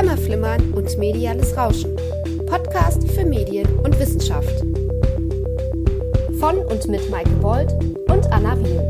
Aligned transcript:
Kammerflimmern 0.00 0.72
und 0.72 0.96
mediales 0.96 1.54
Rauschen. 1.58 1.94
Podcast 2.46 3.06
für 3.10 3.22
Medien 3.22 3.68
und 3.80 3.98
Wissenschaft. 4.00 4.48
Von 6.38 6.56
und 6.56 6.88
mit 6.88 7.10
Maike 7.10 7.28
Bold 7.32 7.70
und 8.08 8.32
Anna 8.32 8.58
Wiel. 8.60 8.80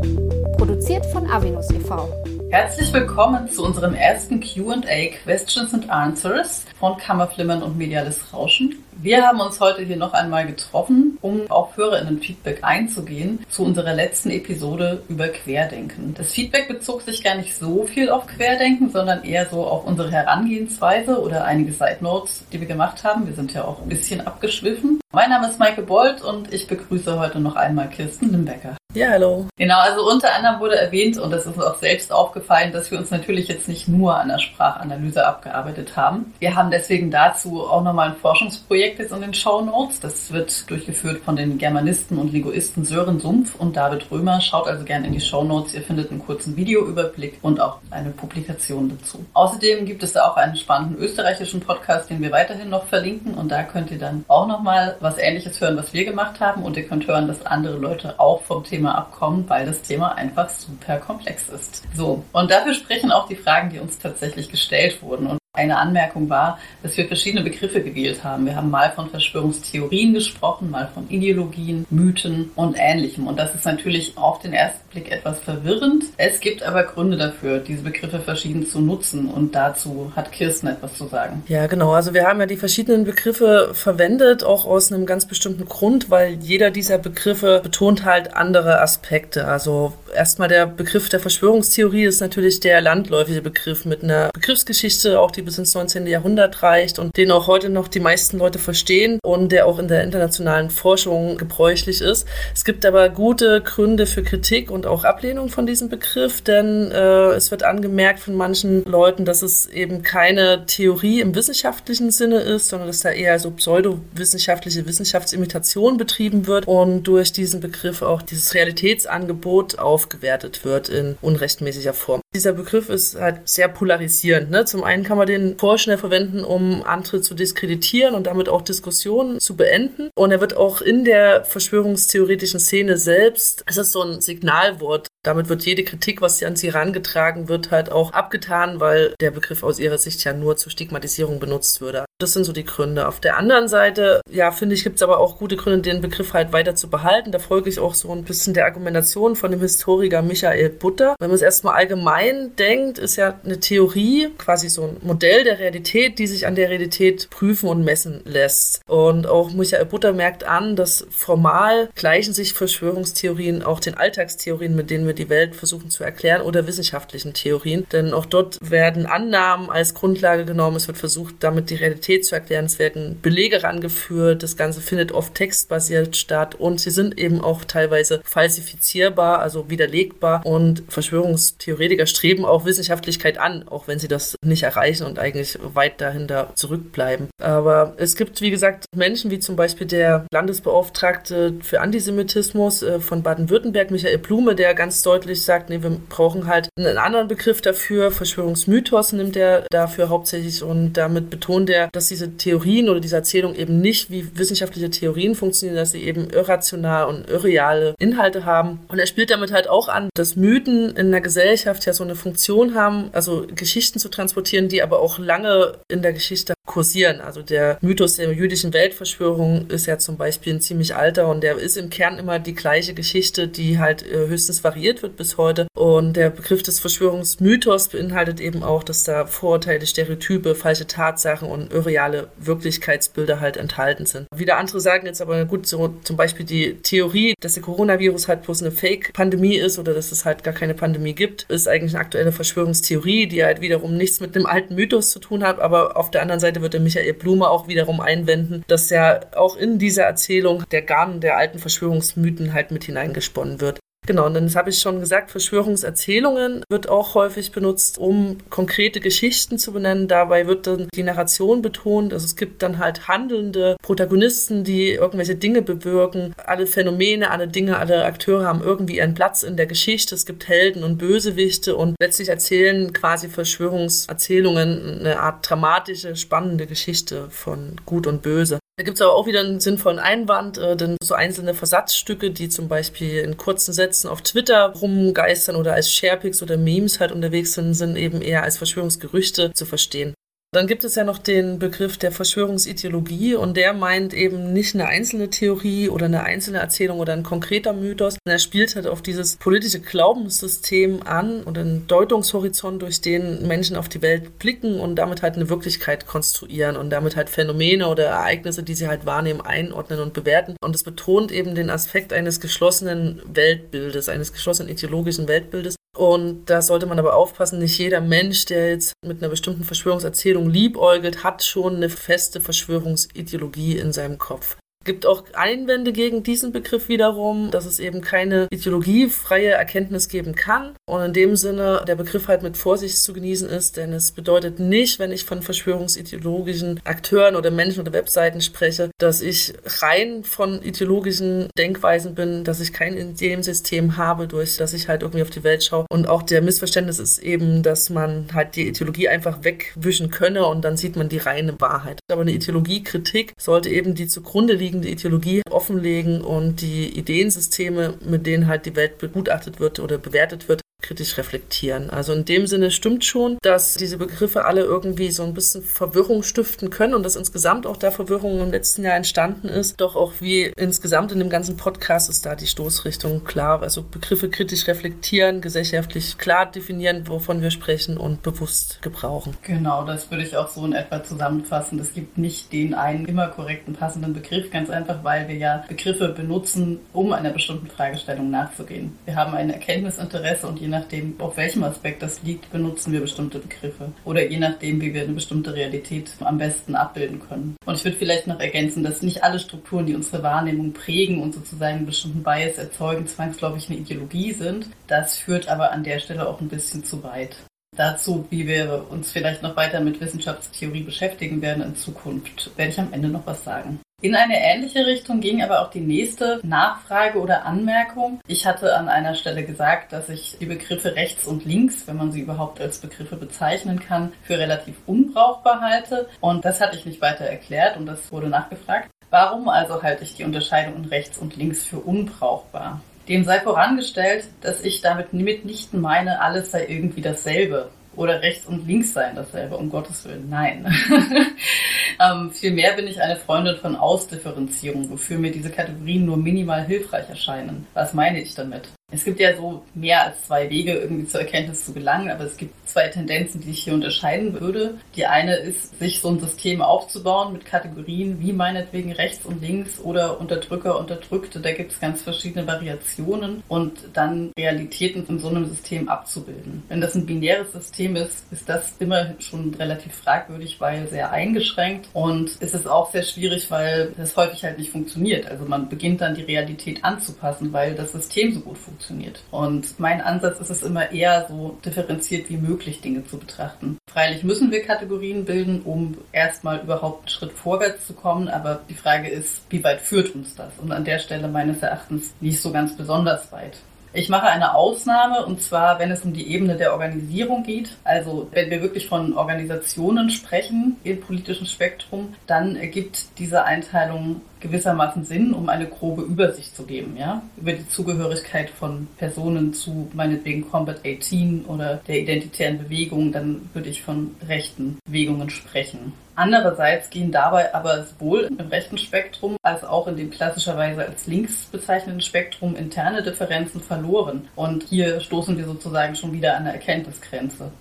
Produziert 0.57 1.05
von 1.07 1.29
Avinus 1.29 1.69
e.V. 1.69 2.07
Herzlich 2.49 2.93
willkommen 2.93 3.49
zu 3.49 3.65
unserem 3.65 3.93
ersten 3.93 4.39
QA 4.39 5.09
Questions 5.21 5.73
and 5.73 5.89
Answers 5.89 6.63
von 6.79 6.95
Kammerflimmern 6.95 7.61
und 7.61 7.77
mediales 7.77 8.31
Rauschen. 8.31 8.81
Wir 9.03 9.25
haben 9.25 9.39
uns 9.39 9.59
heute 9.59 9.81
hier 9.81 9.97
noch 9.97 10.13
einmal 10.13 10.45
getroffen, 10.45 11.17
um 11.21 11.49
auf 11.49 11.75
HörerInnen-Feedback 11.75 12.59
einzugehen 12.61 13.43
zu 13.49 13.63
unserer 13.63 13.95
letzten 13.95 14.29
Episode 14.29 15.01
über 15.09 15.29
Querdenken. 15.29 16.13
Das 16.15 16.31
Feedback 16.33 16.67
bezog 16.67 17.01
sich 17.01 17.23
gar 17.23 17.33
nicht 17.33 17.55
so 17.57 17.85
viel 17.85 18.11
auf 18.11 18.27
Querdenken, 18.27 18.91
sondern 18.91 19.23
eher 19.23 19.49
so 19.49 19.65
auf 19.65 19.87
unsere 19.87 20.11
Herangehensweise 20.11 21.19
oder 21.19 21.45
einige 21.45 21.71
Side 21.71 21.97
Notes, 22.01 22.45
die 22.53 22.61
wir 22.61 22.67
gemacht 22.67 23.03
haben. 23.03 23.25
Wir 23.25 23.33
sind 23.33 23.55
ja 23.55 23.65
auch 23.65 23.81
ein 23.81 23.89
bisschen 23.89 24.21
abgeschwiffen. 24.21 24.99
Mein 25.11 25.31
Name 25.31 25.49
ist 25.49 25.57
Maike 25.57 25.81
Bold 25.81 26.21
und 26.21 26.53
ich 26.53 26.67
begrüße 26.67 27.19
heute 27.19 27.39
noch 27.39 27.55
einmal 27.55 27.89
Kirsten 27.89 28.29
Limbecker. 28.31 28.77
Ja, 28.93 29.11
hallo. 29.11 29.47
Genau, 29.55 29.79
also 29.79 30.05
unter 30.05 30.35
anderem 30.35 30.59
wurde 30.59 30.75
erwähnt, 30.75 31.17
und 31.17 31.31
das 31.31 31.45
ist 31.45 31.55
uns 31.55 31.63
auch 31.63 31.77
selbst 31.77 32.11
aufgefallen, 32.11 32.73
dass 32.73 32.91
wir 32.91 32.97
uns 32.97 33.09
natürlich 33.09 33.47
jetzt 33.47 33.69
nicht 33.69 33.87
nur 33.87 34.17
an 34.17 34.27
der 34.27 34.39
Sprachanalyse 34.39 35.25
abgearbeitet 35.25 35.95
haben. 35.95 36.33
Wir 36.39 36.55
haben 36.55 36.71
deswegen 36.71 37.09
dazu 37.09 37.61
auch 37.61 37.83
nochmal 37.83 38.09
ein 38.09 38.15
Forschungsprojekt 38.17 38.99
jetzt 38.99 39.13
in 39.13 39.21
den 39.21 39.33
Show 39.33 39.61
Notes. 39.61 40.01
Das 40.01 40.33
wird 40.33 40.69
durchgeführt 40.69 41.21
von 41.23 41.37
den 41.37 41.57
Germanisten 41.57 42.17
und 42.17 42.33
Linguisten 42.33 42.83
Sören 42.83 43.21
Sumpf 43.21 43.55
und 43.55 43.77
David 43.77 44.11
Römer. 44.11 44.41
Schaut 44.41 44.67
also 44.67 44.83
gerne 44.83 45.07
in 45.07 45.13
die 45.13 45.21
Show 45.21 45.45
Notes. 45.45 45.73
Ihr 45.73 45.83
findet 45.83 46.11
einen 46.11 46.25
kurzen 46.25 46.57
Videoüberblick 46.57 47.39
und 47.41 47.61
auch 47.61 47.77
eine 47.91 48.09
Publikation 48.09 48.89
dazu. 48.89 49.25
Außerdem 49.33 49.85
gibt 49.85 50.03
es 50.03 50.13
da 50.13 50.27
auch 50.27 50.35
einen 50.35 50.57
spannenden 50.57 50.97
österreichischen 51.01 51.61
Podcast, 51.61 52.09
den 52.09 52.21
wir 52.21 52.31
weiterhin 52.31 52.69
noch 52.69 52.87
verlinken. 52.87 53.35
Und 53.35 53.53
da 53.53 53.63
könnt 53.63 53.89
ihr 53.89 53.99
dann 53.99 54.25
auch 54.27 54.47
nochmal 54.47 54.97
was 54.99 55.17
Ähnliches 55.17 55.61
hören, 55.61 55.77
was 55.77 55.93
wir 55.93 56.03
gemacht 56.03 56.41
haben. 56.41 56.63
Und 56.63 56.75
ihr 56.75 56.83
könnt 56.83 57.07
hören, 57.07 57.29
dass 57.29 57.45
andere 57.45 57.77
Leute 57.77 58.19
auch 58.19 58.41
vom 58.41 58.65
Thema 58.65 58.80
Thema 58.81 58.97
abkommen, 58.97 59.47
weil 59.47 59.67
das 59.67 59.83
Thema 59.83 60.15
einfach 60.15 60.49
super 60.49 60.97
komplex 60.97 61.49
ist. 61.49 61.83
So, 61.95 62.23
und 62.33 62.49
dafür 62.49 62.73
sprechen 62.73 63.11
auch 63.11 63.27
die 63.27 63.35
Fragen, 63.35 63.69
die 63.69 63.77
uns 63.77 63.99
tatsächlich 63.99 64.49
gestellt 64.49 65.03
wurden. 65.03 65.27
Und 65.27 65.40
eine 65.53 65.77
Anmerkung 65.77 66.29
war, 66.29 66.59
dass 66.81 66.95
wir 66.95 67.07
verschiedene 67.07 67.43
Begriffe 67.43 67.81
gewählt 67.81 68.23
haben. 68.23 68.45
Wir 68.45 68.55
haben 68.55 68.69
mal 68.69 68.89
von 68.93 69.09
Verschwörungstheorien 69.09 70.13
gesprochen, 70.13 70.71
mal 70.71 70.89
von 70.93 71.09
Ideologien, 71.09 71.85
Mythen 71.89 72.51
und 72.55 72.77
Ähnlichem. 72.79 73.27
Und 73.27 73.37
das 73.37 73.53
ist 73.53 73.65
natürlich 73.65 74.17
auf 74.17 74.39
den 74.39 74.53
ersten 74.53 74.87
Blick 74.91 75.11
etwas 75.11 75.41
verwirrend. 75.41 76.05
Es 76.15 76.39
gibt 76.39 76.63
aber 76.63 76.83
Gründe 76.83 77.17
dafür, 77.17 77.59
diese 77.59 77.83
Begriffe 77.83 78.19
verschieden 78.19 78.65
zu 78.65 78.79
nutzen. 78.79 79.27
Und 79.27 79.53
dazu 79.53 80.13
hat 80.15 80.31
Kirsten 80.31 80.67
etwas 80.67 80.93
zu 80.93 81.07
sagen. 81.07 81.43
Ja, 81.49 81.67
genau. 81.67 81.91
Also 81.91 82.13
wir 82.13 82.25
haben 82.25 82.39
ja 82.39 82.45
die 82.45 82.55
verschiedenen 82.55 83.03
Begriffe 83.03 83.71
verwendet, 83.73 84.45
auch 84.45 84.65
aus 84.65 84.89
einem 84.89 85.05
ganz 85.05 85.25
bestimmten 85.25 85.65
Grund, 85.65 86.09
weil 86.09 86.35
jeder 86.35 86.71
dieser 86.71 86.97
Begriffe 86.97 87.59
betont 87.61 88.05
halt 88.05 88.35
andere 88.35 88.79
Aspekte. 88.79 89.49
Also 89.49 89.91
erstmal 90.15 90.47
der 90.47 90.65
Begriff 90.65 91.09
der 91.09 91.19
Verschwörungstheorie 91.19 92.05
ist 92.05 92.21
natürlich 92.21 92.61
der 92.61 92.79
landläufige 92.79 93.41
Begriff 93.41 93.83
mit 93.83 94.01
einer 94.01 94.29
Begriffsgeschichte, 94.33 95.19
auch 95.19 95.31
die 95.31 95.40
die 95.41 95.45
bis 95.45 95.57
ins 95.57 95.73
19. 95.73 96.05
Jahrhundert 96.07 96.61
reicht 96.61 96.99
und 96.99 97.17
den 97.17 97.31
auch 97.31 97.47
heute 97.47 97.69
noch 97.69 97.87
die 97.87 97.99
meisten 97.99 98.37
Leute 98.37 98.59
verstehen 98.59 99.19
und 99.23 99.51
der 99.51 99.65
auch 99.65 99.79
in 99.79 99.87
der 99.87 100.03
internationalen 100.03 100.69
Forschung 100.69 101.37
gebräuchlich 101.37 102.01
ist. 102.01 102.27
Es 102.53 102.63
gibt 102.63 102.85
aber 102.85 103.09
gute 103.09 103.61
Gründe 103.61 104.05
für 104.05 104.23
Kritik 104.23 104.69
und 104.69 104.85
auch 104.85 105.03
Ablehnung 105.03 105.49
von 105.49 105.65
diesem 105.65 105.89
Begriff, 105.89 106.41
denn 106.41 106.91
äh, 106.91 107.31
es 107.31 107.49
wird 107.49 107.63
angemerkt 107.63 108.19
von 108.19 108.35
manchen 108.35 108.85
Leuten, 108.85 109.25
dass 109.25 109.41
es 109.41 109.65
eben 109.65 110.03
keine 110.03 110.65
Theorie 110.67 111.21
im 111.21 111.33
wissenschaftlichen 111.33 112.11
Sinne 112.11 112.39
ist, 112.39 112.69
sondern 112.69 112.87
dass 112.87 112.99
da 112.99 113.09
eher 113.09 113.39
so 113.39 113.51
pseudowissenschaftliche 113.51 114.85
Wissenschaftsimitation 114.85 115.97
betrieben 115.97 116.45
wird 116.45 116.67
und 116.67 117.03
durch 117.03 117.33
diesen 117.33 117.61
Begriff 117.61 118.01
auch 118.01 118.21
dieses 118.21 118.53
Realitätsangebot 118.53 119.79
aufgewertet 119.79 120.63
wird 120.63 120.89
in 120.89 121.17
unrechtmäßiger 121.21 121.93
Form. 121.93 122.21
Dieser 122.33 122.53
Begriff 122.53 122.89
ist 122.89 123.19
halt 123.19 123.41
sehr 123.45 123.67
polarisierend. 123.67 124.51
Ne? 124.51 124.65
Zum 124.65 124.83
einen 124.83 125.03
kann 125.03 125.17
man 125.17 125.27
den 125.31 125.57
vorschnell 125.57 125.97
verwenden, 125.97 126.43
um 126.43 126.83
andere 126.83 127.21
zu 127.21 127.33
diskreditieren 127.33 128.15
und 128.15 128.27
damit 128.27 128.49
auch 128.49 128.61
Diskussionen 128.61 129.39
zu 129.39 129.55
beenden. 129.55 130.09
Und 130.15 130.31
er 130.31 130.41
wird 130.41 130.55
auch 130.55 130.81
in 130.81 131.05
der 131.05 131.45
verschwörungstheoretischen 131.45 132.59
Szene 132.59 132.97
selbst, 132.97 133.63
es 133.65 133.77
ist 133.77 133.91
so 133.91 134.01
ein 134.01 134.21
Signalwort. 134.21 135.07
Damit 135.23 135.49
wird 135.49 135.65
jede 135.65 135.83
Kritik, 135.83 136.21
was 136.21 136.41
an 136.43 136.55
sie 136.55 136.71
herangetragen 136.73 137.47
wird, 137.47 137.71
halt 137.71 137.91
auch 137.91 138.11
abgetan, 138.13 138.79
weil 138.79 139.13
der 139.19 139.31
Begriff 139.31 139.63
aus 139.63 139.79
ihrer 139.79 139.97
Sicht 139.97 140.23
ja 140.23 140.33
nur 140.33 140.57
zur 140.57 140.71
Stigmatisierung 140.71 141.39
benutzt 141.39 141.81
würde. 141.81 142.05
Das 142.21 142.33
sind 142.33 142.43
so 142.43 142.53
die 142.53 142.65
Gründe. 142.65 143.07
Auf 143.07 143.19
der 143.19 143.37
anderen 143.37 143.67
Seite, 143.67 144.21
ja, 144.29 144.51
finde 144.51 144.75
ich, 144.75 144.83
gibt 144.83 144.97
es 144.97 145.03
aber 145.03 145.19
auch 145.19 145.39
gute 145.39 145.55
Gründe, 145.55 145.81
den 145.81 146.01
Begriff 146.01 146.33
halt 146.33 146.53
weiter 146.53 146.75
zu 146.75 146.89
behalten. 146.89 147.31
Da 147.31 147.39
folge 147.39 147.69
ich 147.69 147.79
auch 147.79 147.95
so 147.95 148.11
ein 148.11 148.23
bisschen 148.23 148.53
der 148.53 148.65
Argumentation 148.65 149.35
von 149.35 149.49
dem 149.49 149.59
Historiker 149.59 150.21
Michael 150.21 150.69
Butter. 150.69 151.15
Wenn 151.19 151.29
man 151.29 151.35
es 151.35 151.41
erstmal 151.41 151.75
allgemein 151.75 152.55
denkt, 152.57 152.99
ist 152.99 153.15
ja 153.15 153.39
eine 153.43 153.59
Theorie 153.59 154.29
quasi 154.37 154.69
so 154.69 154.83
ein 154.83 154.97
Modell 155.01 155.43
der 155.43 155.57
Realität, 155.57 156.19
die 156.19 156.27
sich 156.27 156.45
an 156.45 156.55
der 156.55 156.69
Realität 156.69 157.29
prüfen 157.31 157.69
und 157.69 157.83
messen 157.83 158.21
lässt. 158.25 158.81
Und 158.87 159.25
auch 159.25 159.51
Michael 159.51 159.85
Butter 159.85 160.13
merkt 160.13 160.43
an, 160.43 160.75
dass 160.75 161.07
formal 161.09 161.89
gleichen 161.95 162.33
sich 162.33 162.53
Verschwörungstheorien 162.53 163.63
auch 163.63 163.79
den 163.79 163.95
Alltagstheorien, 163.95 164.75
mit 164.75 164.89
denen 164.89 165.07
wir 165.07 165.13
die 165.13 165.29
Welt 165.29 165.55
versuchen 165.55 165.89
zu 165.89 166.03
erklären, 166.03 166.41
oder 166.41 166.67
wissenschaftlichen 166.67 167.33
Theorien. 167.33 167.87
Denn 167.91 168.13
auch 168.13 168.25
dort 168.25 168.57
werden 168.61 169.05
Annahmen 169.05 169.69
als 169.69 169.93
Grundlage 169.93 170.45
genommen. 170.45 170.77
Es 170.77 170.87
wird 170.87 170.97
versucht, 170.97 171.35
damit 171.39 171.69
die 171.69 171.75
Realität 171.75 172.10
zu 172.19 172.35
erklären. 172.35 172.65
Es 172.65 172.79
werden 172.79 173.19
Belege 173.21 173.63
rangeführt. 173.63 174.43
Das 174.43 174.57
Ganze 174.57 174.81
findet 174.81 175.11
oft 175.11 175.35
textbasiert 175.35 176.17
statt 176.17 176.55
und 176.55 176.79
sie 176.81 176.91
sind 176.91 177.17
eben 177.19 177.41
auch 177.41 177.63
teilweise 177.63 178.21
falsifizierbar, 178.23 179.39
also 179.39 179.69
widerlegbar. 179.69 180.45
Und 180.45 180.83
Verschwörungstheoretiker 180.89 182.05
streben 182.05 182.45
auch 182.45 182.65
Wissenschaftlichkeit 182.65 183.37
an, 183.37 183.67
auch 183.67 183.87
wenn 183.87 183.99
sie 183.99 184.07
das 184.07 184.35
nicht 184.43 184.63
erreichen 184.63 185.05
und 185.05 185.19
eigentlich 185.19 185.57
weit 185.61 186.01
dahinter 186.01 186.51
zurückbleiben. 186.55 187.29
Aber 187.41 187.93
es 187.97 188.15
gibt, 188.15 188.41
wie 188.41 188.51
gesagt, 188.51 188.85
Menschen 188.95 189.31
wie 189.31 189.39
zum 189.39 189.55
Beispiel 189.55 189.87
der 189.87 190.25
Landesbeauftragte 190.31 191.55
für 191.61 191.81
Antisemitismus 191.81 192.83
äh, 192.83 192.99
von 192.99 193.23
Baden-Württemberg, 193.23 193.91
Michael 193.91 194.17
Blume, 194.17 194.55
der 194.55 194.73
ganz 194.73 195.01
deutlich 195.01 195.43
sagt, 195.43 195.69
nee, 195.69 195.81
wir 195.81 195.97
brauchen 196.09 196.47
halt 196.47 196.69
einen 196.77 196.97
anderen 196.97 197.27
Begriff 197.27 197.61
dafür. 197.61 198.11
Verschwörungsmythos 198.11 199.13
nimmt 199.13 199.35
er 199.35 199.65
dafür 199.69 200.09
hauptsächlich 200.09 200.63
und 200.63 200.93
damit 200.93 201.29
betont 201.29 201.69
er, 201.69 201.89
dass 201.91 202.00
diese 202.07 202.37
Theorien 202.37 202.89
oder 202.89 202.99
diese 202.99 203.15
Erzählung 203.15 203.55
eben 203.55 203.79
nicht 203.79 204.09
wie 204.09 204.37
wissenschaftliche 204.37 204.89
Theorien 204.89 205.35
funktionieren, 205.35 205.77
dass 205.77 205.91
sie 205.91 206.03
eben 206.03 206.29
irrational 206.29 207.07
und 207.07 207.29
irreale 207.29 207.95
Inhalte 207.99 208.45
haben. 208.45 208.79
Und 208.87 208.99
er 208.99 209.07
spielt 209.07 209.31
damit 209.31 209.51
halt 209.51 209.69
auch 209.69 209.87
an, 209.87 210.09
dass 210.15 210.35
Mythen 210.35 210.95
in 210.95 211.11
der 211.11 211.21
Gesellschaft 211.21 211.85
ja 211.85 211.93
so 211.93 212.03
eine 212.03 212.15
Funktion 212.15 212.75
haben, 212.75 213.09
also 213.13 213.45
Geschichten 213.53 213.99
zu 213.99 214.09
transportieren, 214.09 214.69
die 214.69 214.81
aber 214.81 214.99
auch 214.99 215.19
lange 215.19 215.79
in 215.87 216.01
der 216.01 216.13
Geschichte 216.13 216.53
kursieren. 216.65 217.21
Also 217.21 217.41
der 217.41 217.77
Mythos 217.81 218.15
der 218.15 218.31
jüdischen 218.31 218.73
Weltverschwörung 218.73 219.67
ist 219.69 219.87
ja 219.87 219.97
zum 219.97 220.17
Beispiel 220.17 220.53
ein 220.53 220.61
ziemlich 220.61 220.95
alter 220.95 221.27
und 221.27 221.41
der 221.41 221.57
ist 221.57 221.75
im 221.75 221.89
Kern 221.89 222.17
immer 222.17 222.39
die 222.39 222.53
gleiche 222.53 222.93
Geschichte, 222.93 223.47
die 223.47 223.79
halt 223.79 224.05
äh, 224.05 224.27
höchstens 224.27 224.63
variiert 224.63 225.01
wird 225.01 225.17
bis 225.17 225.37
heute. 225.37 225.67
Und 225.75 226.15
der 226.15 226.29
Begriff 226.29 226.63
des 226.63 226.79
Verschwörungsmythos 226.79 227.89
beinhaltet 227.89 228.39
eben 228.39 228.63
auch, 228.63 228.83
dass 228.83 229.03
da 229.03 229.25
Vorurteile, 229.25 229.85
Stereotype, 229.85 230.55
falsche 230.55 230.87
Tatsachen 230.87 231.49
und 231.49 231.73
irreale 231.73 232.29
Wirklichkeitsbilder 232.37 233.39
halt 233.39 233.57
enthalten 233.57 234.05
sind. 234.05 234.27
Wieder 234.35 234.57
andere 234.57 234.79
sagen 234.79 235.07
jetzt 235.07 235.21
aber 235.21 235.43
gut, 235.45 235.65
so 235.65 235.95
zum 236.03 236.15
Beispiel 236.15 236.45
die 236.45 236.75
Theorie, 236.75 237.33
dass 237.39 237.53
der 237.53 237.63
Coronavirus 237.63 238.27
halt 238.27 238.43
bloß 238.43 238.61
eine 238.61 238.71
Fake-Pandemie 238.71 239.55
ist 239.55 239.79
oder 239.79 239.93
dass 239.93 240.11
es 240.11 240.25
halt 240.25 240.43
gar 240.43 240.53
keine 240.53 240.73
Pandemie 240.73 241.13
gibt, 241.13 241.43
ist 241.49 241.67
eigentlich 241.67 241.95
eine 241.95 242.01
aktuelle 242.01 242.31
Verschwörungstheorie, 242.31 243.27
die 243.27 243.43
halt 243.43 243.61
wiederum 243.61 243.97
nichts 243.97 244.19
mit 244.19 244.35
einem 244.35 244.45
alten 244.45 244.75
Mythos 244.75 245.09
zu 245.09 245.19
tun 245.19 245.43
hat, 245.43 245.59
aber 245.59 245.97
auf 245.97 246.11
der 246.11 246.21
anderen 246.21 246.39
Seite 246.39 246.50
wird 246.59 246.73
der 246.73 246.81
Michael 246.81 247.13
Blume 247.13 247.49
auch 247.49 247.69
wiederum 247.69 248.01
einwenden, 248.01 248.65
dass 248.67 248.89
ja 248.89 249.21
auch 249.35 249.55
in 249.55 249.79
dieser 249.79 250.03
Erzählung 250.03 250.65
der 250.71 250.81
Garn 250.81 251.21
der 251.21 251.37
alten 251.37 251.59
Verschwörungsmythen 251.59 252.53
halt 252.53 252.71
mit 252.71 252.83
hineingesponnen 252.83 253.61
wird. 253.61 253.79
Genau, 254.07 254.25
und 254.25 254.33
dann 254.33 254.53
habe 254.55 254.71
ich 254.71 254.79
schon 254.79 254.99
gesagt, 254.99 255.29
Verschwörungserzählungen 255.29 256.63
wird 256.69 256.89
auch 256.89 257.13
häufig 257.13 257.51
benutzt, 257.51 257.99
um 257.99 258.39
konkrete 258.49 258.99
Geschichten 258.99 259.59
zu 259.59 259.73
benennen. 259.73 260.07
Dabei 260.07 260.47
wird 260.47 260.65
dann 260.65 260.87
die 260.95 261.03
Narration 261.03 261.61
betont. 261.61 262.11
Also 262.11 262.25
es 262.25 262.35
gibt 262.35 262.63
dann 262.63 262.79
halt 262.79 263.07
handelnde 263.07 263.77
Protagonisten, 263.83 264.63
die 264.63 264.93
irgendwelche 264.93 265.35
Dinge 265.35 265.61
bewirken. 265.61 266.33
Alle 266.43 266.65
Phänomene, 266.65 267.29
alle 267.29 267.47
Dinge, 267.47 267.77
alle 267.77 268.03
Akteure 268.05 268.45
haben 268.45 268.63
irgendwie 268.63 268.97
ihren 268.97 269.13
Platz 269.13 269.43
in 269.43 269.55
der 269.55 269.67
Geschichte. 269.67 270.15
Es 270.15 270.25
gibt 270.25 270.47
Helden 270.47 270.83
und 270.83 270.97
Bösewichte 270.97 271.75
und 271.75 271.95
letztlich 272.01 272.29
erzählen 272.29 272.93
quasi 272.93 273.29
Verschwörungserzählungen 273.29 275.01
eine 275.01 275.19
Art 275.19 275.47
dramatische, 275.47 276.15
spannende 276.15 276.65
Geschichte 276.65 277.29
von 277.29 277.75
Gut 277.85 278.07
und 278.07 278.23
Böse. 278.23 278.57
Da 278.77 278.83
gibt 278.83 278.97
es 278.97 279.01
aber 279.01 279.13
auch 279.13 279.27
wieder 279.27 279.41
einen 279.41 279.59
sinnvollen 279.59 279.99
Einwand, 279.99 280.57
äh, 280.57 280.75
denn 280.75 280.97
so 281.03 281.13
einzelne 281.13 281.53
Versatzstücke, 281.53 282.31
die 282.31 282.49
zum 282.49 282.67
Beispiel 282.67 283.19
in 283.19 283.37
kurzen 283.37 283.73
Sätzen 283.73 284.07
auf 284.07 284.21
Twitter 284.21 284.73
rumgeistern 284.73 285.55
oder 285.55 285.73
als 285.73 285.91
Sharepics 285.91 286.41
oder 286.41 286.57
Memes 286.57 286.99
halt 286.99 287.11
unterwegs 287.11 287.53
sind, 287.53 287.73
sind 287.73 287.95
eben 287.95 288.21
eher 288.21 288.43
als 288.43 288.57
Verschwörungsgerüchte 288.57 289.51
zu 289.53 289.65
verstehen. 289.65 290.13
Dann 290.53 290.67
gibt 290.67 290.83
es 290.83 290.95
ja 290.95 291.05
noch 291.05 291.17
den 291.17 291.59
Begriff 291.59 291.97
der 291.97 292.11
Verschwörungsideologie 292.11 293.35
und 293.35 293.55
der 293.55 293.71
meint 293.71 294.13
eben 294.13 294.51
nicht 294.51 294.75
eine 294.75 294.85
einzelne 294.85 295.29
Theorie 295.29 295.87
oder 295.87 296.07
eine 296.07 296.23
einzelne 296.23 296.57
Erzählung 296.57 296.99
oder 296.99 297.13
ein 297.13 297.23
konkreter 297.23 297.71
Mythos. 297.71 298.17
Er 298.25 298.37
spielt 298.37 298.75
halt 298.75 298.85
auf 298.85 299.01
dieses 299.01 299.37
politische 299.37 299.79
Glaubenssystem 299.79 301.03
an 301.03 301.43
und 301.43 301.57
einen 301.57 301.87
Deutungshorizont, 301.87 302.81
durch 302.81 302.99
den 302.99 303.47
Menschen 303.47 303.77
auf 303.77 303.87
die 303.87 304.01
Welt 304.01 304.39
blicken 304.39 304.81
und 304.81 304.97
damit 304.97 305.21
halt 305.21 305.35
eine 305.35 305.47
Wirklichkeit 305.47 306.05
konstruieren 306.05 306.75
und 306.75 306.89
damit 306.89 307.15
halt 307.15 307.29
Phänomene 307.29 307.87
oder 307.87 308.07
Ereignisse, 308.07 308.61
die 308.61 308.75
sie 308.75 308.89
halt 308.89 309.05
wahrnehmen, 309.05 309.39
einordnen 309.39 310.01
und 310.01 310.11
bewerten. 310.11 310.57
Und 310.61 310.75
es 310.75 310.83
betont 310.83 311.31
eben 311.31 311.55
den 311.55 311.69
Aspekt 311.69 312.11
eines 312.11 312.41
geschlossenen 312.41 313.21
Weltbildes, 313.25 314.09
eines 314.09 314.33
geschlossenen 314.33 314.69
ideologischen 314.69 315.29
Weltbildes, 315.29 315.75
und 315.97 316.49
da 316.49 316.61
sollte 316.61 316.85
man 316.85 316.99
aber 316.99 317.15
aufpassen, 317.15 317.59
nicht 317.59 317.77
jeder 317.77 318.01
Mensch, 318.01 318.45
der 318.45 318.69
jetzt 318.69 318.93
mit 319.05 319.21
einer 319.21 319.29
bestimmten 319.29 319.63
Verschwörungserzählung 319.63 320.49
liebäugelt, 320.49 321.23
hat 321.23 321.43
schon 321.43 321.75
eine 321.75 321.89
feste 321.89 322.41
Verschwörungsideologie 322.41 323.77
in 323.77 323.91
seinem 323.91 324.17
Kopf 324.17 324.57
gibt 324.83 325.05
auch 325.05 325.23
Einwände 325.33 325.93
gegen 325.93 326.23
diesen 326.23 326.51
Begriff 326.51 326.89
wiederum, 326.89 327.51
dass 327.51 327.65
es 327.65 327.79
eben 327.79 328.01
keine 328.01 328.47
ideologiefreie 328.51 329.51
Erkenntnis 329.51 330.09
geben 330.09 330.35
kann. 330.35 330.73
Und 330.85 331.01
in 331.01 331.13
dem 331.13 331.35
Sinne 331.35 331.83
der 331.87 331.95
Begriff 331.95 332.27
halt 332.27 332.43
mit 332.43 332.57
Vorsicht 332.57 332.97
zu 332.97 333.13
genießen 333.13 333.49
ist, 333.49 333.77
denn 333.77 333.93
es 333.93 334.11
bedeutet 334.11 334.59
nicht, 334.59 334.99
wenn 334.99 335.11
ich 335.11 335.25
von 335.25 335.41
verschwörungsideologischen 335.41 336.79
Akteuren 336.83 337.35
oder 337.35 337.51
Menschen 337.51 337.81
oder 337.81 337.93
Webseiten 337.93 338.41
spreche, 338.41 338.89
dass 338.97 339.21
ich 339.21 339.53
rein 339.81 340.23
von 340.23 340.61
ideologischen 340.61 341.49
Denkweisen 341.57 342.15
bin, 342.15 342.43
dass 342.43 342.59
ich 342.59 342.73
kein 342.73 342.97
Ideen-System 342.97 343.97
habe, 343.97 344.27
durch 344.27 344.57
das 344.57 344.73
ich 344.73 344.87
halt 344.87 345.01
irgendwie 345.03 345.21
auf 345.21 345.29
die 345.29 345.43
Welt 345.43 345.63
schaue. 345.63 345.85
Und 345.89 346.07
auch 346.07 346.23
der 346.23 346.41
Missverständnis 346.41 346.99
ist 346.99 347.19
eben, 347.19 347.63
dass 347.63 347.89
man 347.89 348.27
halt 348.33 348.55
die 348.55 348.67
Ideologie 348.67 349.09
einfach 349.09 349.43
wegwischen 349.43 350.09
könne 350.09 350.45
und 350.45 350.63
dann 350.63 350.77
sieht 350.77 350.95
man 350.95 351.09
die 351.09 351.17
reine 351.17 351.59
Wahrheit. 351.59 351.99
Aber 352.11 352.21
eine 352.21 352.31
Ideologiekritik 352.31 353.33
sollte 353.37 353.69
eben 353.69 353.95
die 353.95 354.07
zugrunde 354.07 354.53
liegen 354.53 354.70
grundlegende 354.71 354.89
Ideologie 354.89 355.41
offenlegen 355.49 356.21
und 356.21 356.61
die 356.61 356.97
Ideensysteme, 356.97 357.95
mit 358.03 358.25
denen 358.25 358.47
halt 358.47 358.65
die 358.65 358.75
Welt 358.75 358.97
begutachtet 358.97 359.59
wird 359.59 359.79
oder 359.79 359.97
bewertet 359.97 360.47
wird, 360.47 360.61
kritisch 360.81 361.17
reflektieren. 361.17 361.89
Also 361.89 362.13
in 362.13 362.25
dem 362.25 362.47
Sinne 362.47 362.71
stimmt 362.71 363.05
schon, 363.05 363.37
dass 363.41 363.75
diese 363.75 363.97
Begriffe 363.97 364.45
alle 364.45 364.61
irgendwie 364.61 365.11
so 365.11 365.23
ein 365.23 365.33
bisschen 365.33 365.63
Verwirrung 365.63 366.23
stiften 366.23 366.69
können 366.69 366.93
und 366.93 367.03
dass 367.03 367.15
insgesamt 367.15 367.65
auch 367.65 367.77
da 367.77 367.91
Verwirrung 367.91 368.39
im 368.39 368.51
letzten 368.51 368.83
Jahr 368.83 368.95
entstanden 368.95 369.47
ist. 369.47 369.79
Doch 369.79 369.95
auch 369.95 370.13
wie 370.19 370.51
insgesamt 370.57 371.11
in 371.11 371.19
dem 371.19 371.29
ganzen 371.29 371.57
Podcast 371.57 372.09
ist 372.09 372.25
da 372.25 372.35
die 372.35 372.47
Stoßrichtung 372.47 373.23
klar. 373.23 373.61
Also 373.61 373.83
Begriffe 373.83 374.29
kritisch 374.29 374.67
reflektieren, 374.67 375.41
gesellschaftlich 375.41 376.17
klar 376.17 376.49
definieren, 376.49 377.07
wovon 377.07 377.41
wir 377.41 377.51
sprechen 377.51 377.97
und 377.97 378.23
bewusst 378.23 378.81
gebrauchen. 378.81 379.37
Genau, 379.43 379.85
das 379.85 380.09
würde 380.09 380.23
ich 380.23 380.35
auch 380.35 380.49
so 380.49 380.65
in 380.65 380.73
etwa 380.73 381.03
zusammenfassen. 381.03 381.79
Es 381.79 381.93
gibt 381.93 382.17
nicht 382.17 382.51
den 382.51 382.73
einen 382.73 383.05
immer 383.05 383.27
korrekten 383.27 383.73
passenden 383.73 384.13
Begriff, 384.13 384.49
ganz 384.51 384.69
einfach, 384.69 385.03
weil 385.03 385.27
wir 385.27 385.35
ja 385.35 385.63
Begriffe 385.67 386.09
benutzen, 386.09 386.79
um 386.93 387.13
einer 387.13 387.29
bestimmten 387.29 387.67
Fragestellung 387.67 388.29
nachzugehen. 388.31 388.97
Wir 389.05 389.15
haben 389.15 389.35
ein 389.35 389.49
Erkenntnisinteresse 389.49 390.47
und 390.47 390.59
je 390.59 390.70
nachdem, 390.71 391.13
auf 391.19 391.37
welchem 391.37 391.63
Aspekt 391.63 392.01
das 392.01 392.23
liegt, 392.23 392.51
benutzen 392.51 392.91
wir 392.91 393.01
bestimmte 393.01 393.39
Begriffe. 393.39 393.91
Oder 394.03 394.27
je 394.27 394.39
nachdem, 394.39 394.81
wie 394.81 394.93
wir 394.93 395.03
eine 395.03 395.13
bestimmte 395.13 395.53
Realität 395.53 396.11
am 396.21 396.39
besten 396.39 396.75
abbilden 396.75 397.19
können. 397.19 397.55
Und 397.65 397.75
ich 397.75 397.85
würde 397.85 397.97
vielleicht 397.97 398.25
noch 398.25 398.39
ergänzen, 398.39 398.83
dass 398.83 399.03
nicht 399.03 399.23
alle 399.23 399.39
Strukturen, 399.39 399.85
die 399.85 399.95
unsere 399.95 400.23
Wahrnehmung 400.23 400.73
prägen 400.73 401.21
und 401.21 401.33
sozusagen 401.33 401.77
einen 401.77 401.85
bestimmten 401.85 402.23
Bias 402.23 402.57
erzeugen, 402.57 403.05
zwangsläufig 403.05 403.69
eine 403.69 403.79
Ideologie 403.79 404.33
sind. 404.33 404.67
Das 404.87 405.17
führt 405.17 405.47
aber 405.47 405.71
an 405.71 405.83
der 405.83 405.99
Stelle 405.99 406.27
auch 406.27 406.41
ein 406.41 406.49
bisschen 406.49 406.83
zu 406.83 407.03
weit. 407.03 407.35
Dazu, 407.77 408.25
wie 408.29 408.47
wir 408.47 408.87
uns 408.89 409.11
vielleicht 409.11 409.43
noch 409.43 409.55
weiter 409.55 409.79
mit 409.79 410.01
Wissenschaftstheorie 410.01 410.83
beschäftigen 410.83 411.41
werden 411.41 411.63
in 411.63 411.75
Zukunft, 411.75 412.51
werde 412.57 412.71
ich 412.71 412.79
am 412.79 412.91
Ende 412.91 413.07
noch 413.07 413.25
was 413.25 413.45
sagen. 413.45 413.79
In 414.03 414.15
eine 414.15 414.41
ähnliche 414.41 414.83
Richtung 414.87 415.19
ging 415.21 415.43
aber 415.43 415.61
auch 415.61 415.69
die 415.69 415.79
nächste 415.79 416.39
Nachfrage 416.41 417.19
oder 417.19 417.45
Anmerkung. 417.45 418.19
Ich 418.25 418.47
hatte 418.47 418.75
an 418.75 418.89
einer 418.89 419.13
Stelle 419.13 419.43
gesagt, 419.43 419.93
dass 419.93 420.09
ich 420.09 420.37
die 420.39 420.47
Begriffe 420.47 420.95
rechts 420.95 421.27
und 421.27 421.45
links, 421.45 421.85
wenn 421.85 421.97
man 421.97 422.11
sie 422.11 422.21
überhaupt 422.21 422.59
als 422.59 422.79
Begriffe 422.79 423.15
bezeichnen 423.15 423.79
kann, 423.79 424.11
für 424.23 424.39
relativ 424.39 424.75
unbrauchbar 424.87 425.61
halte. 425.61 426.09
Und 426.19 426.43
das 426.45 426.59
hatte 426.59 426.77
ich 426.77 426.85
nicht 426.87 426.99
weiter 426.99 427.25
erklärt 427.25 427.77
und 427.77 427.85
das 427.85 428.11
wurde 428.11 428.27
nachgefragt. 428.27 428.89
Warum 429.11 429.47
also 429.47 429.83
halte 429.83 430.03
ich 430.03 430.15
die 430.15 430.23
Unterscheidung 430.23 430.77
in 430.77 430.85
rechts 430.85 431.19
und 431.19 431.35
links 431.35 431.63
für 431.63 431.77
unbrauchbar? 431.77 432.81
Dem 433.07 433.23
sei 433.23 433.39
vorangestellt, 433.39 434.25
dass 434.41 434.63
ich 434.63 434.81
damit 434.81 435.13
mitnichten 435.13 435.79
meine, 435.79 436.21
alles 436.21 436.49
sei 436.49 436.65
irgendwie 436.65 437.01
dasselbe 437.01 437.69
oder 437.95 438.21
rechts 438.21 438.45
und 438.45 438.67
links 438.67 438.93
sein 438.93 439.15
dasselbe, 439.15 439.57
um 439.57 439.69
Gottes 439.69 440.05
Willen. 440.05 440.29
Nein. 440.29 440.65
ähm, 441.99 442.31
vielmehr 442.31 442.73
bin 442.73 442.87
ich 442.87 443.01
eine 443.01 443.17
Freundin 443.17 443.57
von 443.57 443.75
Ausdifferenzierung, 443.75 444.89
wofür 444.89 445.17
mir 445.17 445.31
diese 445.31 445.49
Kategorien 445.49 446.05
nur 446.05 446.17
minimal 446.17 446.65
hilfreich 446.65 447.09
erscheinen. 447.09 447.67
Was 447.73 447.93
meine 447.93 448.21
ich 448.21 448.33
damit? 448.33 448.69
Es 448.93 449.05
gibt 449.05 449.21
ja 449.21 449.35
so 449.35 449.63
mehr 449.73 450.05
als 450.07 450.25
zwei 450.27 450.49
Wege, 450.49 450.73
irgendwie 450.73 451.07
zur 451.07 451.21
Erkenntnis 451.21 451.65
zu 451.65 451.73
gelangen, 451.73 452.09
aber 452.09 452.25
es 452.25 452.35
gibt 452.35 452.53
zwei 452.67 452.89
Tendenzen, 452.89 453.39
die 453.39 453.51
ich 453.51 453.63
hier 453.63 453.73
unterscheiden 453.73 454.39
würde. 454.39 454.75
Die 454.97 455.05
eine 455.05 455.37
ist, 455.37 455.79
sich 455.79 456.01
so 456.01 456.09
ein 456.09 456.19
System 456.19 456.61
aufzubauen 456.61 457.31
mit 457.31 457.45
Kategorien 457.45 458.19
wie 458.19 458.33
meinetwegen 458.33 458.91
rechts 458.91 459.25
und 459.25 459.41
links 459.41 459.79
oder 459.79 460.19
Unterdrücker, 460.19 460.77
Unterdrückte. 460.77 461.39
Da 461.39 461.53
gibt 461.53 461.71
es 461.71 461.79
ganz 461.79 462.01
verschiedene 462.01 462.45
Variationen 462.45 463.43
und 463.47 463.79
dann 463.93 464.31
Realitäten 464.37 465.05
in 465.07 465.19
so 465.19 465.29
einem 465.29 465.45
System 465.45 465.87
abzubilden. 465.87 466.63
Wenn 466.67 466.81
das 466.81 466.93
ein 466.95 467.05
binäres 467.05 467.53
System 467.53 467.95
ist, 467.95 468.25
ist 468.31 468.49
das 468.49 468.73
immer 468.79 469.15
schon 469.19 469.53
relativ 469.53 469.93
fragwürdig, 469.95 470.59
weil 470.59 470.87
sehr 470.87 471.11
eingeschränkt 471.11 471.87
und 471.93 472.31
es 472.41 472.53
ist 472.53 472.67
auch 472.67 472.91
sehr 472.91 473.03
schwierig, 473.03 473.49
weil 473.49 473.93
das 473.95 474.17
häufig 474.17 474.43
halt 474.43 474.59
nicht 474.59 474.71
funktioniert. 474.71 475.29
Also 475.31 475.45
man 475.45 475.69
beginnt 475.69 476.01
dann 476.01 476.15
die 476.15 476.23
Realität 476.23 476.83
anzupassen, 476.83 477.53
weil 477.53 477.73
das 477.73 477.93
System 477.93 478.33
so 478.33 478.41
gut 478.41 478.57
funktioniert 478.57 478.80
funktioniert. 478.81 479.21
Und 479.31 479.79
mein 479.79 480.01
Ansatz 480.01 480.39
ist 480.39 480.49
es 480.49 480.63
immer 480.63 480.91
eher 480.91 481.25
so 481.29 481.57
differenziert 481.63 482.29
wie 482.29 482.37
möglich 482.37 482.81
Dinge 482.81 483.05
zu 483.05 483.17
betrachten. 483.17 483.77
Freilich 483.91 484.23
müssen 484.23 484.51
wir 484.51 484.63
Kategorien 484.63 485.25
bilden, 485.25 485.61
um 485.61 485.97
erstmal 486.11 486.59
überhaupt 486.61 487.01
einen 487.01 487.09
Schritt 487.09 487.31
vorwärts 487.31 487.87
zu 487.87 487.93
kommen, 487.93 488.27
aber 488.27 488.61
die 488.69 488.73
Frage 488.73 489.09
ist, 489.09 489.43
wie 489.49 489.63
weit 489.63 489.81
führt 489.81 490.15
uns 490.15 490.35
das? 490.35 490.51
Und 490.57 490.71
an 490.71 490.85
der 490.85 490.99
Stelle 490.99 491.27
meines 491.27 491.61
Erachtens 491.61 492.13
nicht 492.19 492.41
so 492.41 492.51
ganz 492.51 492.75
besonders 492.75 493.31
weit. 493.31 493.57
Ich 493.93 494.07
mache 494.07 494.27
eine 494.27 494.55
Ausnahme 494.55 495.25
und 495.25 495.41
zwar, 495.41 495.77
wenn 495.79 495.91
es 495.91 496.03
um 496.03 496.13
die 496.13 496.31
Ebene 496.31 496.55
der 496.55 496.71
Organisierung 496.71 497.43
geht. 497.43 497.75
Also 497.83 498.29
wenn 498.31 498.49
wir 498.49 498.61
wirklich 498.61 498.87
von 498.87 499.17
Organisationen 499.17 500.09
sprechen 500.09 500.77
im 500.85 501.01
politischen 501.01 501.45
Spektrum, 501.45 502.15
dann 502.25 502.55
ergibt 502.55 503.19
diese 503.19 503.43
Einteilung 503.43 504.21
gewissermaßen 504.41 505.05
Sinn, 505.05 505.33
um 505.33 505.49
eine 505.49 505.67
grobe 505.67 506.01
Übersicht 506.01 506.55
zu 506.55 506.63
geben, 506.63 506.97
ja, 506.97 507.21
über 507.37 507.53
die 507.53 507.67
Zugehörigkeit 507.69 508.49
von 508.49 508.87
Personen 508.97 509.53
zu 509.53 509.89
meinetwegen 509.93 510.49
Combat 510.49 510.81
18 510.85 511.45
oder 511.45 511.81
der 511.87 511.99
identitären 511.99 512.57
Bewegung, 512.57 513.11
dann 513.11 513.49
würde 513.53 513.69
ich 513.69 513.81
von 513.81 514.15
rechten 514.27 514.77
Bewegungen 514.85 515.29
sprechen. 515.29 515.93
Andererseits 516.15 516.89
gehen 516.89 517.11
dabei 517.11 517.53
aber 517.55 517.83
sowohl 517.83 518.29
im 518.37 518.47
rechten 518.47 518.77
Spektrum 518.77 519.37
als 519.41 519.63
auch 519.63 519.87
in 519.87 519.95
dem 519.95 520.11
klassischerweise 520.11 520.85
als 520.85 521.07
links 521.07 521.45
bezeichneten 521.51 522.01
Spektrum 522.01 522.55
interne 522.55 523.01
Differenzen 523.01 523.61
verloren. 523.61 524.27
Und 524.35 524.63
hier 524.63 524.99
stoßen 524.99 525.37
wir 525.37 525.45
sozusagen 525.45 525.95
schon 525.95 526.13
wieder 526.13 526.35
an 526.35 526.43
eine 526.43 526.53
Erkenntnisgrenze. 526.53 527.51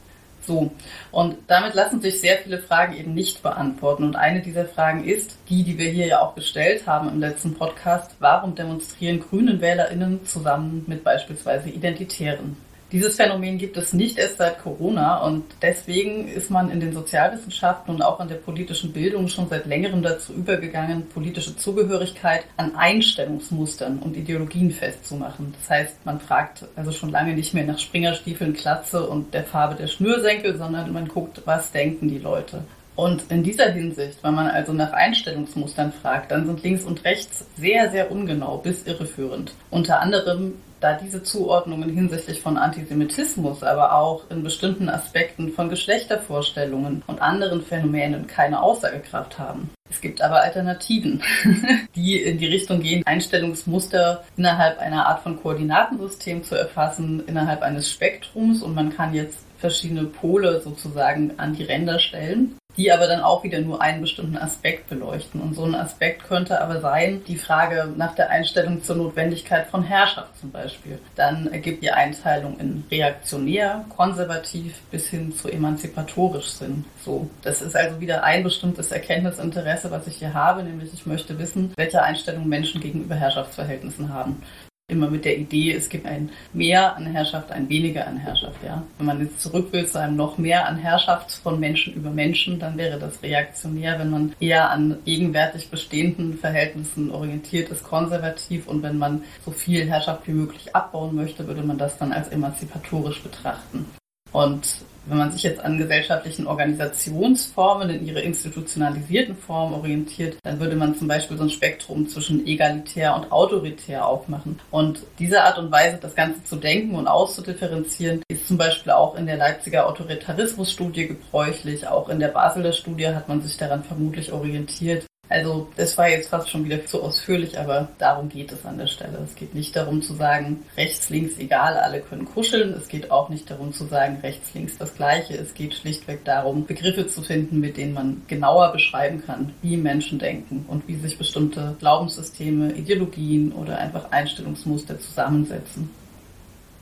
So. 0.47 0.71
Und 1.11 1.37
damit 1.47 1.75
lassen 1.75 2.01
sich 2.01 2.21
sehr 2.21 2.39
viele 2.39 2.59
Fragen 2.59 2.97
eben 2.97 3.15
nicht 3.15 3.43
beantworten. 3.43 4.05
Und 4.05 4.17
eine 4.17 4.41
dieser 4.41 4.65
Fragen 4.65 5.05
ist, 5.05 5.37
die, 5.49 5.63
die 5.63 5.79
wir 5.79 5.91
hier 5.91 6.07
ja 6.07 6.21
auch 6.21 6.35
gestellt 6.35 6.87
haben 6.87 7.09
im 7.09 7.21
letzten 7.21 7.55
Podcast, 7.55 8.13
warum 8.19 8.55
demonstrieren 8.55 9.21
grünen 9.21 9.61
WählerInnen 9.61 10.25
zusammen 10.27 10.85
mit 10.87 11.05
beispielsweise 11.05 11.71
Identitären? 11.71 12.57
Dieses 12.93 13.15
Phänomen 13.15 13.57
gibt 13.57 13.77
es 13.77 13.93
nicht 13.93 14.19
erst 14.19 14.39
seit 14.39 14.61
Corona 14.61 15.19
und 15.19 15.45
deswegen 15.63 16.27
ist 16.27 16.51
man 16.51 16.73
in 16.73 16.81
den 16.81 16.93
Sozialwissenschaften 16.93 17.95
und 17.95 18.03
auch 18.03 18.19
in 18.19 18.27
der 18.27 18.35
politischen 18.35 18.93
Bildung 18.93 19.29
schon 19.29 19.49
seit 19.49 19.67
längerem 19.67 20.03
dazu 20.03 20.33
übergegangen, 20.33 21.09
politische 21.09 21.57
Zugehörigkeit 21.57 22.47
an 22.57 22.75
Einstellungsmustern 22.75 24.01
und 24.01 24.17
Ideologien 24.17 24.73
festzumachen. 24.73 25.55
Das 25.61 25.71
heißt, 25.71 26.05
man 26.05 26.19
fragt 26.19 26.65
also 26.75 26.91
schon 26.91 27.11
lange 27.11 27.35
nicht 27.35 27.55
mehr 27.55 27.65
nach 27.65 27.79
Springerstiefeln, 27.79 28.55
Klatze 28.55 29.07
und 29.07 29.35
der 29.35 29.45
Farbe 29.45 29.77
der 29.77 29.87
Schnürsenkel, 29.87 30.59
sondern 30.59 30.93
man 30.93 31.07
guckt, 31.07 31.43
was 31.45 31.71
denken 31.71 32.09
die 32.09 32.19
Leute. 32.19 32.65
Und 32.97 33.31
in 33.31 33.45
dieser 33.45 33.71
Hinsicht, 33.71 34.19
wenn 34.23 34.35
man 34.35 34.49
also 34.49 34.73
nach 34.73 34.93
Einstellungsmustern 34.93 35.93
fragt, 35.93 36.33
dann 36.33 36.45
sind 36.45 36.65
links 36.65 36.85
und 36.85 37.05
rechts 37.05 37.47
sehr, 37.57 37.89
sehr 37.93 38.11
ungenau 38.11 38.59
bis 38.59 38.85
irreführend. 38.85 39.55
Unter 39.71 40.01
anderem 40.01 40.55
da 40.81 40.95
diese 40.95 41.23
Zuordnungen 41.23 41.91
hinsichtlich 41.91 42.41
von 42.41 42.57
Antisemitismus, 42.57 43.63
aber 43.63 43.95
auch 43.95 44.31
in 44.31 44.43
bestimmten 44.43 44.89
Aspekten 44.89 45.53
von 45.53 45.69
Geschlechtervorstellungen 45.69 47.03
und 47.07 47.23
anderen 47.23 47.63
Phänomenen 47.63 48.27
keine 48.27 48.63
Aussagekraft 48.63 49.39
haben. 49.39 49.71
Es 49.91 50.01
gibt 50.01 50.23
aber 50.23 50.43
Alternativen, 50.43 51.23
die 51.97 52.17
in 52.23 52.39
die 52.39 52.47
Richtung 52.47 52.81
gehen, 52.81 53.03
Einstellungsmuster 53.05 54.25
innerhalb 54.37 54.79
einer 54.79 55.07
Art 55.07 55.23
von 55.23 55.41
Koordinatensystem 55.41 56.45
zu 56.45 56.55
erfassen, 56.55 57.25
innerhalb 57.27 57.63
eines 57.63 57.91
Spektrums 57.91 58.63
und 58.63 58.75
man 58.75 58.95
kann 58.95 59.13
jetzt 59.15 59.39
verschiedene 59.59 60.05
Pole 60.05 60.61
sozusagen 60.63 61.39
an 61.39 61.55
die 61.55 61.65
Ränder 61.65 61.99
stellen. 61.99 62.57
Die 62.77 62.93
aber 62.93 63.07
dann 63.07 63.21
auch 63.21 63.45
wieder 63.45 63.61
nur 63.61 63.81
einen 63.81 64.01
bestimmten 64.01 64.37
Aspekt 64.37 64.89
beleuchten. 64.89 65.41
Und 65.41 65.55
so 65.55 65.65
ein 65.65 65.75
Aspekt 65.75 66.25
könnte 66.25 66.61
aber 66.61 66.81
sein, 66.81 67.23
die 67.27 67.37
Frage 67.37 67.89
nach 67.97 68.15
der 68.15 68.31
Einstellung 68.31 68.83
zur 68.83 68.97
Notwendigkeit 68.97 69.67
von 69.69 69.83
Herrschaft 69.83 70.39
zum 70.39 70.51
Beispiel. 70.51 70.99
Dann 71.17 71.49
ergibt 71.53 71.83
die 71.83 71.91
Einteilung 71.91 72.59
in 72.59 72.85
reaktionär, 72.91 73.85
konservativ 73.89 74.81
bis 74.91 75.09
hin 75.09 75.33
zu 75.33 75.49
emanzipatorisch 75.49 76.49
Sinn. 76.49 76.85
So, 77.05 77.29
das 77.43 77.63
ist 77.63 77.77
also 77.77 78.01
wieder 78.01 78.25
ein 78.25 78.43
bestimmtes 78.43 78.93
Erkenntnisinteresse, 78.93 79.91
was 79.91 80.07
ich 80.07 80.17
hier 80.17 80.35
habe, 80.35 80.63
nämlich 80.63 80.93
ich 80.93 81.07
möchte 81.07 81.39
wissen, 81.39 81.73
welche 81.77 82.03
Einstellung 82.03 82.49
Menschen 82.49 82.81
gegenüber 82.81 83.15
Herrschaftsverhältnissen 83.15 84.13
haben 84.13 84.43
immer 84.91 85.11
mit 85.11 85.25
der 85.25 85.39
Idee, 85.39 85.73
es 85.73 85.89
gibt 85.89 86.07
ein 86.07 86.31
Mehr 86.53 86.97
an 86.97 87.07
Herrschaft, 87.07 87.51
ein 87.51 87.69
Weniger 87.69 88.07
an 88.07 88.17
Herrschaft. 88.17 88.63
Ja? 88.65 88.83
Wenn 88.99 89.07
man 89.07 89.21
jetzt 89.21 89.41
zurück 89.41 89.73
will 89.73 89.87
zu 89.87 90.01
einem 90.01 90.17
noch 90.17 90.39
mehr 90.39 90.67
an 90.67 90.77
Herrschaft 90.77 91.33
von 91.33 91.61
Menschen 91.61 91.95
über 91.95 92.11
Menschen, 92.11 92.59
dann 92.59 92.77
wäre 92.77 92.99
das 92.99 93.23
reaktionär. 93.23 93.99
Wenn 93.99 94.11
man 94.11 94.33
eher 94.41 94.71
an 94.71 94.99
gegenwärtig 95.05 95.71
bestehenden 95.71 96.39
Verhältnissen 96.39 97.11
orientiert 97.11 97.71
ist, 97.71 97.85
konservativ. 97.85 98.67
Und 98.67 98.83
wenn 98.83 98.99
man 98.99 99.23
so 99.45 99.51
viel 99.51 99.89
Herrschaft 99.89 100.27
wie 100.27 100.33
möglich 100.33 100.75
abbauen 100.75 101.15
möchte, 101.15 101.47
würde 101.47 101.63
man 101.63 101.79
das 101.79 101.99
dann 101.99 102.13
als 102.13 102.29
emanzipatorisch 102.29 103.23
betrachten. 103.23 103.87
Und 104.33 104.83
wenn 105.07 105.19
man 105.19 105.33
sich 105.33 105.43
jetzt 105.43 105.61
an 105.61 105.79
gesellschaftlichen 105.79 106.47
Organisationsformen 106.47 107.91
in 107.91 108.07
ihre 108.07 108.21
institutionalisierten 108.21 109.37
Formen 109.37 109.75
orientiert, 109.75 110.37
dann 110.43 110.61
würde 110.61 110.77
man 110.77 110.95
zum 110.95 111.09
Beispiel 111.09 111.37
so 111.37 111.45
ein 111.45 111.51
Spektrum 111.51 112.09
zwischen 112.09 112.47
egalitär 112.47 113.17
und 113.17 113.33
autoritär 113.33 114.07
aufmachen. 114.07 114.61
Und 114.71 115.01
diese 115.19 115.43
Art 115.43 115.59
und 115.59 115.73
Weise, 115.73 115.99
das 116.01 116.15
Ganze 116.15 116.45
zu 116.45 116.57
denken 116.57 116.95
und 116.95 117.09
auszudifferenzieren, 117.09 118.23
ist 118.29 118.47
zum 118.47 118.59
Beispiel 118.59 118.93
auch 118.93 119.17
in 119.17 119.27
der 119.27 119.37
Leipziger 119.37 119.89
Autoritarismusstudie 119.89 121.09
gebräuchlich. 121.09 121.89
Auch 121.89 122.09
in 122.09 122.21
der 122.21 122.29
Basler 122.29 122.73
Studie 122.73 123.09
hat 123.09 123.29
man 123.29 123.43
sich 123.43 123.57
daran 123.57 123.83
vermutlich 123.83 124.33
orientiert. 124.33 125.07
Also 125.31 125.69
das 125.77 125.97
war 125.97 126.09
jetzt 126.09 126.29
fast 126.29 126.51
schon 126.51 126.65
wieder 126.65 126.85
zu 126.87 127.01
ausführlich, 127.01 127.57
aber 127.57 127.89
darum 127.99 128.29
geht 128.29 128.51
es 128.51 128.67
an 128.67 128.79
der 128.79 128.89
Stelle. 128.89 129.17
Es 129.25 129.37
geht 129.37 129.55
nicht 129.55 129.77
darum 129.77 130.03
zu 130.03 130.15
sagen, 130.15 130.65
rechts, 130.77 131.09
links, 131.09 131.39
egal, 131.39 131.77
alle 131.77 132.01
können 132.01 132.25
kuscheln. 132.25 132.75
Es 132.75 132.89
geht 132.89 133.13
auch 133.13 133.29
nicht 133.29 133.49
darum 133.49 133.73
zu 133.73 133.85
sagen, 133.85 134.19
rechts, 134.25 134.53
links 134.55 134.77
das 134.77 134.93
gleiche. 134.97 135.35
Es 135.35 135.55
geht 135.55 135.75
schlichtweg 135.75 136.25
darum, 136.25 136.67
Begriffe 136.67 137.07
zu 137.07 137.23
finden, 137.23 137.61
mit 137.61 137.77
denen 137.77 137.95
man 137.95 138.23
genauer 138.27 138.73
beschreiben 138.73 139.23
kann, 139.25 139.55
wie 139.63 139.77
Menschen 139.77 140.19
denken 140.19 140.65
und 140.67 140.89
wie 140.89 140.97
sich 140.97 141.17
bestimmte 141.17 141.77
Glaubenssysteme, 141.79 142.73
Ideologien 142.73 143.53
oder 143.53 143.79
einfach 143.79 144.11
Einstellungsmuster 144.11 144.99
zusammensetzen. 144.99 145.91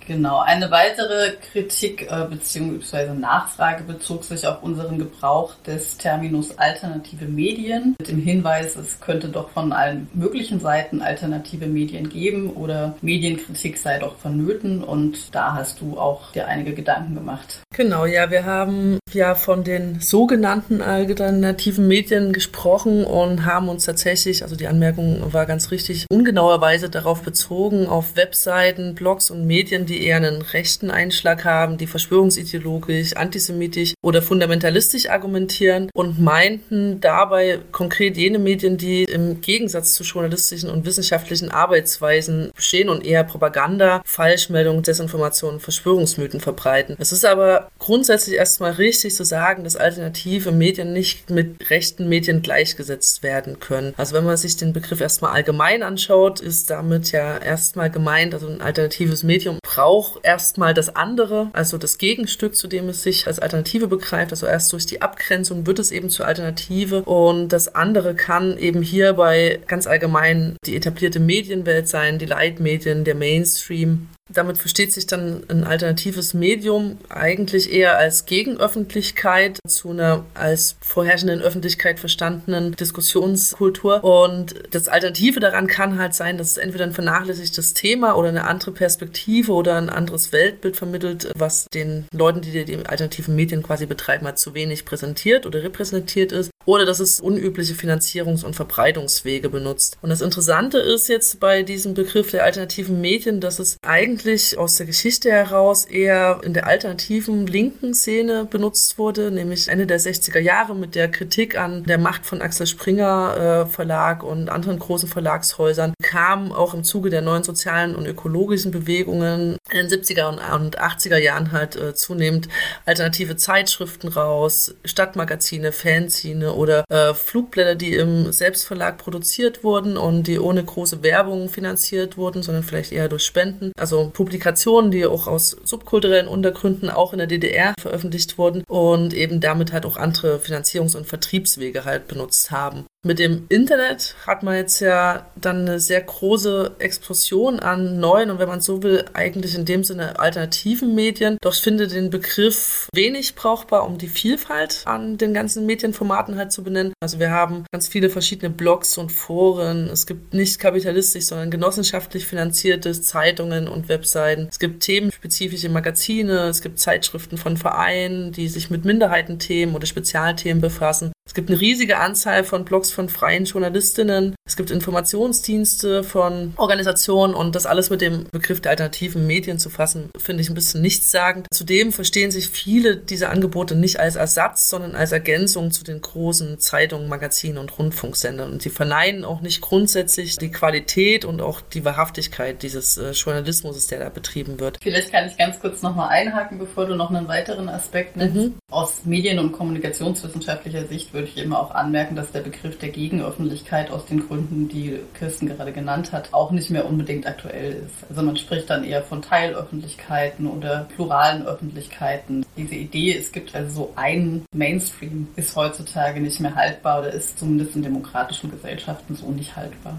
Genau, 0.09 0.39
eine 0.41 0.71
weitere 0.71 1.33
Kritik 1.53 2.11
äh, 2.11 2.25
bzw. 2.31 3.13
Nachfrage 3.13 3.85
bezog 3.85 4.25
sich 4.25 4.47
auf 4.47 4.63
unseren 4.63 4.97
Gebrauch 4.99 5.55
des 5.67 5.99
Terminus 5.99 6.57
alternative 6.57 7.27
Medien 7.27 7.95
mit 7.99 8.09
dem 8.09 8.19
Hinweis, 8.19 8.75
es 8.77 9.01
könnte 9.01 9.29
doch 9.29 9.51
von 9.51 9.71
allen 9.71 10.09
möglichen 10.15 10.61
Seiten 10.61 11.03
alternative 11.03 11.67
Medien 11.67 12.09
geben 12.09 12.49
oder 12.55 12.95
Medienkritik 13.03 13.77
sei 13.77 13.99
doch 13.99 14.17
vonnöten 14.17 14.83
und 14.83 15.35
da 15.35 15.53
hast 15.53 15.83
du 15.83 15.99
auch 15.99 16.33
dir 16.33 16.47
einige 16.47 16.73
Gedanken 16.73 17.15
gemacht. 17.15 17.61
Genau, 17.77 18.07
ja, 18.07 18.31
wir 18.31 18.47
haben 18.47 18.99
ja 19.13 19.35
von 19.35 19.63
den 19.63 20.01
sogenannten 20.01 20.81
alternativen 20.81 21.87
Medien 21.87 22.33
gesprochen 22.33 23.05
und 23.05 23.45
haben 23.45 23.69
uns 23.69 23.85
tatsächlich, 23.85 24.43
also 24.43 24.57
die 24.57 24.69
Anmerkung 24.69 25.35
war 25.35 25.45
ganz 25.45 25.71
richtig, 25.71 26.07
ungenauerweise 26.11 26.89
darauf 26.89 27.23
bezogen, 27.23 27.87
auf 27.87 28.17
Webseiten, 28.17 28.95
Blogs 28.95 29.31
und 29.31 29.47
Medien, 29.47 29.85
die 29.85 29.98
eher 29.99 30.17
einen 30.17 30.43
rechten 30.43 30.91
Einschlag 30.91 31.45
haben, 31.45 31.77
die 31.79 31.87
verschwörungsideologisch, 31.87 33.15
antisemitisch 33.17 33.95
oder 34.03 34.23
fundamentalistisch 34.23 35.09
argumentieren 35.09 35.91
und 35.95 36.21
meinten 36.21 37.01
dabei 37.01 37.59
konkret 37.73 38.17
jene 38.17 38.39
Medien, 38.39 38.77
die 38.77 39.05
im 39.05 39.41
Gegensatz 39.41 39.95
zu 39.95 40.03
journalistischen 40.03 40.71
und 40.71 40.85
wissenschaftlichen 40.85 41.51
Arbeitsweisen 41.51 42.51
bestehen 42.55 42.89
und 42.89 43.05
eher 43.05 43.25
Propaganda, 43.25 44.03
Falschmeldungen, 44.05 44.83
Desinformationen, 44.83 45.61
Verschwörungsmythen 45.61 46.41
verbreiten. 46.41 46.97
Es 46.99 47.13
ist 47.13 47.25
aber 47.25 47.71
grundsätzlich 47.79 48.37
erstmal 48.37 48.73
richtig 48.73 49.15
zu 49.15 49.25
sagen, 49.25 49.65
dass 49.65 49.77
alternative 49.77 50.53
Medien 50.53 50.93
nicht 50.93 51.31
mit 51.31 51.71
rechten 51.71 52.09
Medien 52.09 52.43
gleichgesetzt 52.43 53.23
werden 53.23 53.61
können. 53.61 53.95
Also 53.97 54.15
wenn 54.15 54.25
man 54.25 54.37
sich 54.37 54.57
den 54.57 54.73
Begriff 54.73 55.01
erstmal 55.01 55.33
allgemein 55.33 55.83
anschaut, 55.83 56.41
ist 56.41 56.71
damit 56.71 57.13
ja 57.13 57.39
erstmal 57.39 57.91
gemeint, 57.91 58.35
also 58.35 58.49
ein 58.49 58.61
alternatives 58.61 59.23
Medium 59.23 59.59
braucht 59.63 59.88
auch 59.89 60.19
erstmal 60.23 60.75
das 60.75 60.95
andere, 60.95 61.49
also 61.55 61.79
das 61.79 61.97
Gegenstück, 61.97 62.55
zu 62.57 62.69
dem 62.69 62.91
es 62.91 63.03
sich 63.03 63.27
als 63.27 63.39
Alternative 63.39 63.89
begreift. 63.89 64.33
Also 64.33 64.47
erst 64.47 64.71
durch 64.75 64.85
die 64.85 65.01
Abgrenzung 65.01 65.67
wird 65.67 65.79
es 65.79 65.91
eben 65.91 66.11
zur 66.11 66.27
Alternative 66.27 67.03
und 67.05 67.49
das 67.49 67.75
andere 67.75 68.15
kann 68.15 68.59
eben 68.59 68.83
hierbei 68.83 69.61
ganz 69.67 69.87
allgemein 69.87 70.57
die 70.67 70.77
etablierte 70.77 71.21
Medienwelt 71.21 71.89
sein, 71.89 72.19
die 72.19 72.27
Leitmedien, 72.27 73.05
der 73.05 73.15
Mainstream 73.15 74.09
damit 74.29 74.59
versteht 74.59 74.93
sich 74.93 75.07
dann 75.07 75.43
ein 75.49 75.65
alternatives 75.65 76.35
Medium 76.35 76.99
eigentlich 77.09 77.73
eher 77.73 77.99
als 77.99 78.27
Gegenöffentlichkeit 78.27 79.59
zu 79.67 79.91
einer 79.91 80.25
als 80.35 80.77
vorherrschenden 80.81 81.41
Öffentlichkeit 81.41 81.99
verstandenen 81.99 82.73
Diskussionskultur. 82.73 84.05
Und 84.05 84.55
das 84.71 84.89
Alternative 84.89 85.41
daran 85.41 85.67
kann 85.67 85.99
halt 85.99 86.15
sein, 86.15 86.37
dass 86.37 86.53
es 86.53 86.57
entweder 86.59 86.85
ein 86.85 86.93
vernachlässigtes 86.93 87.75
Thema 87.75 88.17
oder 88.17 88.29
eine 88.29 88.47
andere 88.47 88.73
Perspektive 88.73 89.53
oder 89.53 89.77
ein 89.77 89.89
anderes 89.89 90.33
Weltbild 90.33 90.77
vermittelt, 90.77 91.31
was 91.37 91.67
den 91.73 92.07
Leuten, 92.13 92.43
die 92.43 92.65
die 92.65 92.77
alternativen 92.77 93.35
Medien 93.35 93.63
quasi 93.63 93.87
betreiben, 93.87 94.27
halt 94.27 94.39
zu 94.39 94.55
wenig 94.55 94.85
präsentiert 94.85 95.47
oder 95.47 95.63
repräsentiert 95.63 96.33
ist. 96.33 96.51
Oder 96.67 96.85
dass 96.85 97.01
es 97.01 97.19
unübliche 97.21 97.73
Finanzierungs- 97.73 98.45
und 98.45 98.55
Verbreitungswege 98.55 99.49
benutzt. 99.49 99.97
Und 100.03 100.11
das 100.11 100.21
Interessante 100.21 100.77
ist 100.79 101.09
jetzt 101.09 101.41
bei 101.41 101.63
diesem 101.63 101.95
Begriff 101.95 102.31
der 102.31 102.45
alternativen 102.45 103.01
Medien, 103.01 103.41
dass 103.41 103.59
es 103.59 103.79
eigentlich 103.81 104.18
eigentlich 104.19 104.59
aus 104.59 104.75
der 104.75 104.87
Geschichte 104.87 105.31
heraus 105.31 105.85
eher 105.85 106.41
in 106.43 106.53
der 106.53 106.67
alternativen 106.67 107.47
linken 107.47 107.95
Szene 107.95 108.47
benutzt 108.51 108.99
wurde, 108.99 109.31
nämlich 109.31 109.69
Ende 109.69 109.87
der 109.87 110.01
60er 110.01 110.41
Jahre 110.41 110.75
mit 110.75 110.97
der 110.97 111.09
Kritik 111.09 111.57
an 111.57 111.85
der 111.85 111.99
Macht 111.99 112.27
von 112.27 112.43
Axel 112.43 112.67
Springer 112.67 113.67
äh, 113.69 113.71
Verlag 113.71 114.25
und 114.25 114.49
anderen 114.49 114.81
großen 114.81 115.09
Verlagshäusern, 115.09 115.95
kam 116.03 116.51
auch 116.51 116.75
im 116.75 116.83
Zuge 116.83 117.11
der 117.11 117.23
neuen 117.23 117.45
sozialen 117.45 117.95
und 117.95 118.07
ökologischen 118.07 118.73
Bewegungen 118.73 119.57
in 119.71 119.77
den 119.77 119.89
70er 119.89 120.55
und 120.57 120.81
80er 120.81 121.19
Jahren 121.19 121.53
halt 121.53 121.77
äh, 121.77 121.95
zunehmend 121.95 122.49
alternative 122.87 123.37
Zeitschriften 123.37 124.09
raus, 124.09 124.75
Stadtmagazine, 124.85 125.71
Fanzine 125.71 126.55
oder 126.55 126.85
äh, 126.91 127.15
Flugblätter, 127.15 127.77
die 127.77 127.95
im 127.95 128.33
Selbstverlag 128.33 128.99
produziert 128.99 129.63
wurden 129.63 129.97
und 129.97 130.27
die 130.27 130.41
ohne 130.41 130.65
große 130.65 131.05
Werbung 131.05 131.49
finanziert 131.49 132.17
wurden, 132.17 132.43
sondern 132.43 132.65
vielleicht 132.65 132.91
eher 132.91 133.09
durch 133.09 133.23
Spenden. 133.23 133.71
Also 133.79 134.08
Publikationen, 134.09 134.91
die 134.91 135.07
auch 135.07 135.27
aus 135.27 135.57
subkulturellen 135.65 136.29
Untergründen 136.29 136.91
auch 136.91 137.13
in 137.13 137.19
der 137.19 137.27
DDR 137.27 137.75
veröffentlicht 137.81 138.39
wurden 138.39 138.65
und 138.69 139.15
eben 139.15 139.41
damit 139.41 139.73
halt 139.73 139.87
auch 139.87 139.97
andere 139.97 140.37
Finanzierungs- 140.39 140.97
und 140.97 141.07
Vertriebswege 141.07 141.85
halt 141.85 142.09
benutzt 142.09 142.51
haben. 142.51 142.87
Mit 143.07 143.21
dem 143.21 143.47
Internet 143.49 144.17
hat 144.27 144.43
man 144.43 144.57
jetzt 144.57 144.81
ja 144.81 145.31
dann 145.37 145.61
eine 145.61 145.79
sehr 145.79 146.01
große 146.01 146.73
Explosion 146.81 147.61
an 147.61 148.01
neuen 148.01 148.29
und 148.29 148.41
wenn 148.41 148.49
man 148.49 148.61
so 148.61 148.83
will, 148.83 149.05
eigentlich 149.15 149.55
in 149.55 149.65
dem 149.65 149.85
Sinne 149.85 150.19
alternativen 150.19 150.97
Medien. 150.97 151.39
Doch 151.41 151.55
ich 151.55 151.61
finde 151.61 151.87
den 151.87 152.11
Begriff 152.11 152.89
wenig 152.93 153.37
brauchbar, 153.37 153.87
um 153.87 153.99
die 153.99 154.09
Vielfalt 154.09 154.83
an 154.85 155.17
den 155.17 155.33
ganzen 155.33 155.65
Medienformaten 155.65 156.37
halt 156.37 156.51
zu 156.51 156.65
benennen. 156.65 156.93
Also 157.01 157.21
wir 157.21 157.31
haben 157.31 157.65
ganz 157.73 157.87
viele 157.87 158.11
verschiedene 158.11 158.51
Blogs 158.51 158.99
und 158.99 159.13
Foren. 159.13 159.89
Es 159.89 160.05
gibt 160.05 160.35
nicht 160.35 160.59
kapitalistisch, 160.59 161.27
sondern 161.27 161.53
genossenschaftlich 161.53 162.27
finanzierte 162.27 163.01
Zeitungen 163.01 163.69
und 163.69 163.89
Webseiten. 163.89 164.49
Es 164.51 164.59
gibt 164.59 164.83
themenspezifische 164.83 165.69
Magazine. 165.69 166.49
Es 166.49 166.63
gibt 166.63 166.81
Zeitschriften 166.81 167.39
von 167.39 167.57
Vereinen, 167.57 168.33
die 168.33 168.49
sich 168.49 168.71
mit 168.71 168.85
Minderheitenthemen 168.85 169.77
oder 169.77 169.87
Spezialthemen 169.87 170.61
befassen. 170.61 171.13
Es 171.29 171.35
gibt 171.35 171.51
eine 171.51 171.61
riesige 171.61 171.99
Anzahl 171.99 172.43
von 172.43 172.65
Blogs 172.65 172.91
von 172.91 173.11
freien 173.11 173.45
Journalistinnen. 173.45 174.35
Es 174.47 174.57
gibt 174.57 174.71
Informationsdienste 174.71 176.03
von 176.03 176.55
Organisationen 176.57 177.35
und 177.35 177.55
das 177.55 177.67
alles 177.67 177.91
mit 177.91 178.01
dem 178.01 178.25
Begriff 178.33 178.63
der 178.63 178.71
alternativen 178.71 179.27
Medien 179.27 179.59
zu 179.59 179.69
fassen, 179.69 180.09
finde 180.19 180.41
ich 180.41 180.49
ein 180.49 180.55
bisschen 180.55 180.81
nichtssagend. 180.81 181.47
Zudem 181.53 181.93
verstehen 181.93 182.31
sich 182.31 182.49
viele 182.49 182.97
dieser 182.97 183.29
Angebote 183.29 183.75
nicht 183.75 184.01
als 184.01 184.17
Ersatz, 184.17 184.71
sondern 184.71 184.95
als 184.95 185.13
Ergänzung 185.13 185.71
zu 185.71 185.85
den 185.85 186.01
großen 186.01 186.61
Zeitungen, 186.61 187.11
Magazinen 187.11 187.59
und 187.59 187.79
Rundfunksendern. 187.79 188.51
Und 188.51 188.63
sie 188.63 188.71
verneinen 188.71 189.27
auch 189.27 189.43
nicht 189.43 189.61
grundsätzlich 189.61 190.39
die 190.39 190.51
Qualität 190.51 191.27
und 191.27 191.43
auch 191.43 191.61
die 191.61 191.85
Wahrhaftigkeit 191.85 192.63
dieses 192.63 192.97
äh, 192.97 193.11
Journalismus, 193.11 193.87
der 193.87 193.99
da 193.99 194.09
betrieben 194.09 194.61
wird. 194.61 194.79
Vielleicht 194.83 195.13
kann 195.13 195.29
ich 195.29 195.37
ganz 195.37 195.61
kurz 195.61 195.83
nochmal 195.83 196.09
einhaken, 196.09 196.59
bevor 196.59 196.87
du 196.87 196.95
noch 196.95 197.11
einen 197.11 197.29
weiteren 197.29 197.69
Aspekt 197.69 198.17
nennst. 198.17 198.35
Mhm. 198.35 198.55
Aus 198.71 199.05
Medien- 199.05 199.39
und 199.39 199.53
Kommunikationswissenschaftlicher 199.53 200.87
Sicht 200.87 201.13
würde 201.19 201.29
ich 201.29 201.37
eben 201.37 201.53
auch 201.53 201.73
anmerken, 201.73 202.15
dass 202.15 202.31
der 202.31 202.41
Begriff 202.41 202.79
der 202.79 202.91
Gegenöffentlichkeit 202.91 203.91
aus 203.91 204.07
den 204.07 204.27
Gründen, 204.27 204.69
die 204.69 205.01
Kirsten 205.19 205.49
gerade 205.49 205.73
genannt 205.73 206.13
hat, 206.13 206.33
auch 206.33 206.53
nicht 206.53 206.71
mehr 206.71 206.87
unbedingt 206.87 207.27
aktuell 207.27 207.73
ist. 207.73 208.09
Also 208.09 208.23
man 208.23 208.37
spricht 208.37 208.71
dann 208.71 208.85
eher 208.85 209.03
von 209.03 209.21
Teilöffentlichkeiten 209.21 210.47
oder 210.47 210.87
pluralen 210.95 211.45
Öffentlichkeiten. 211.45 212.47
Diese 212.57 212.77
Idee, 212.77 213.19
es 213.19 213.33
gibt 213.33 213.55
also 213.55 213.75
so 213.75 213.93
einen 213.97 214.45
Mainstream, 214.55 215.27
ist 215.35 215.57
heutzutage 215.57 216.21
nicht 216.21 216.39
mehr 216.39 216.55
haltbar 216.55 217.01
oder 217.01 217.13
ist 217.13 217.39
zumindest 217.39 217.75
in 217.75 217.83
demokratischen 217.83 218.51
Gesellschaften 218.51 219.17
so 219.17 219.31
nicht 219.31 219.57
haltbar. 219.57 219.99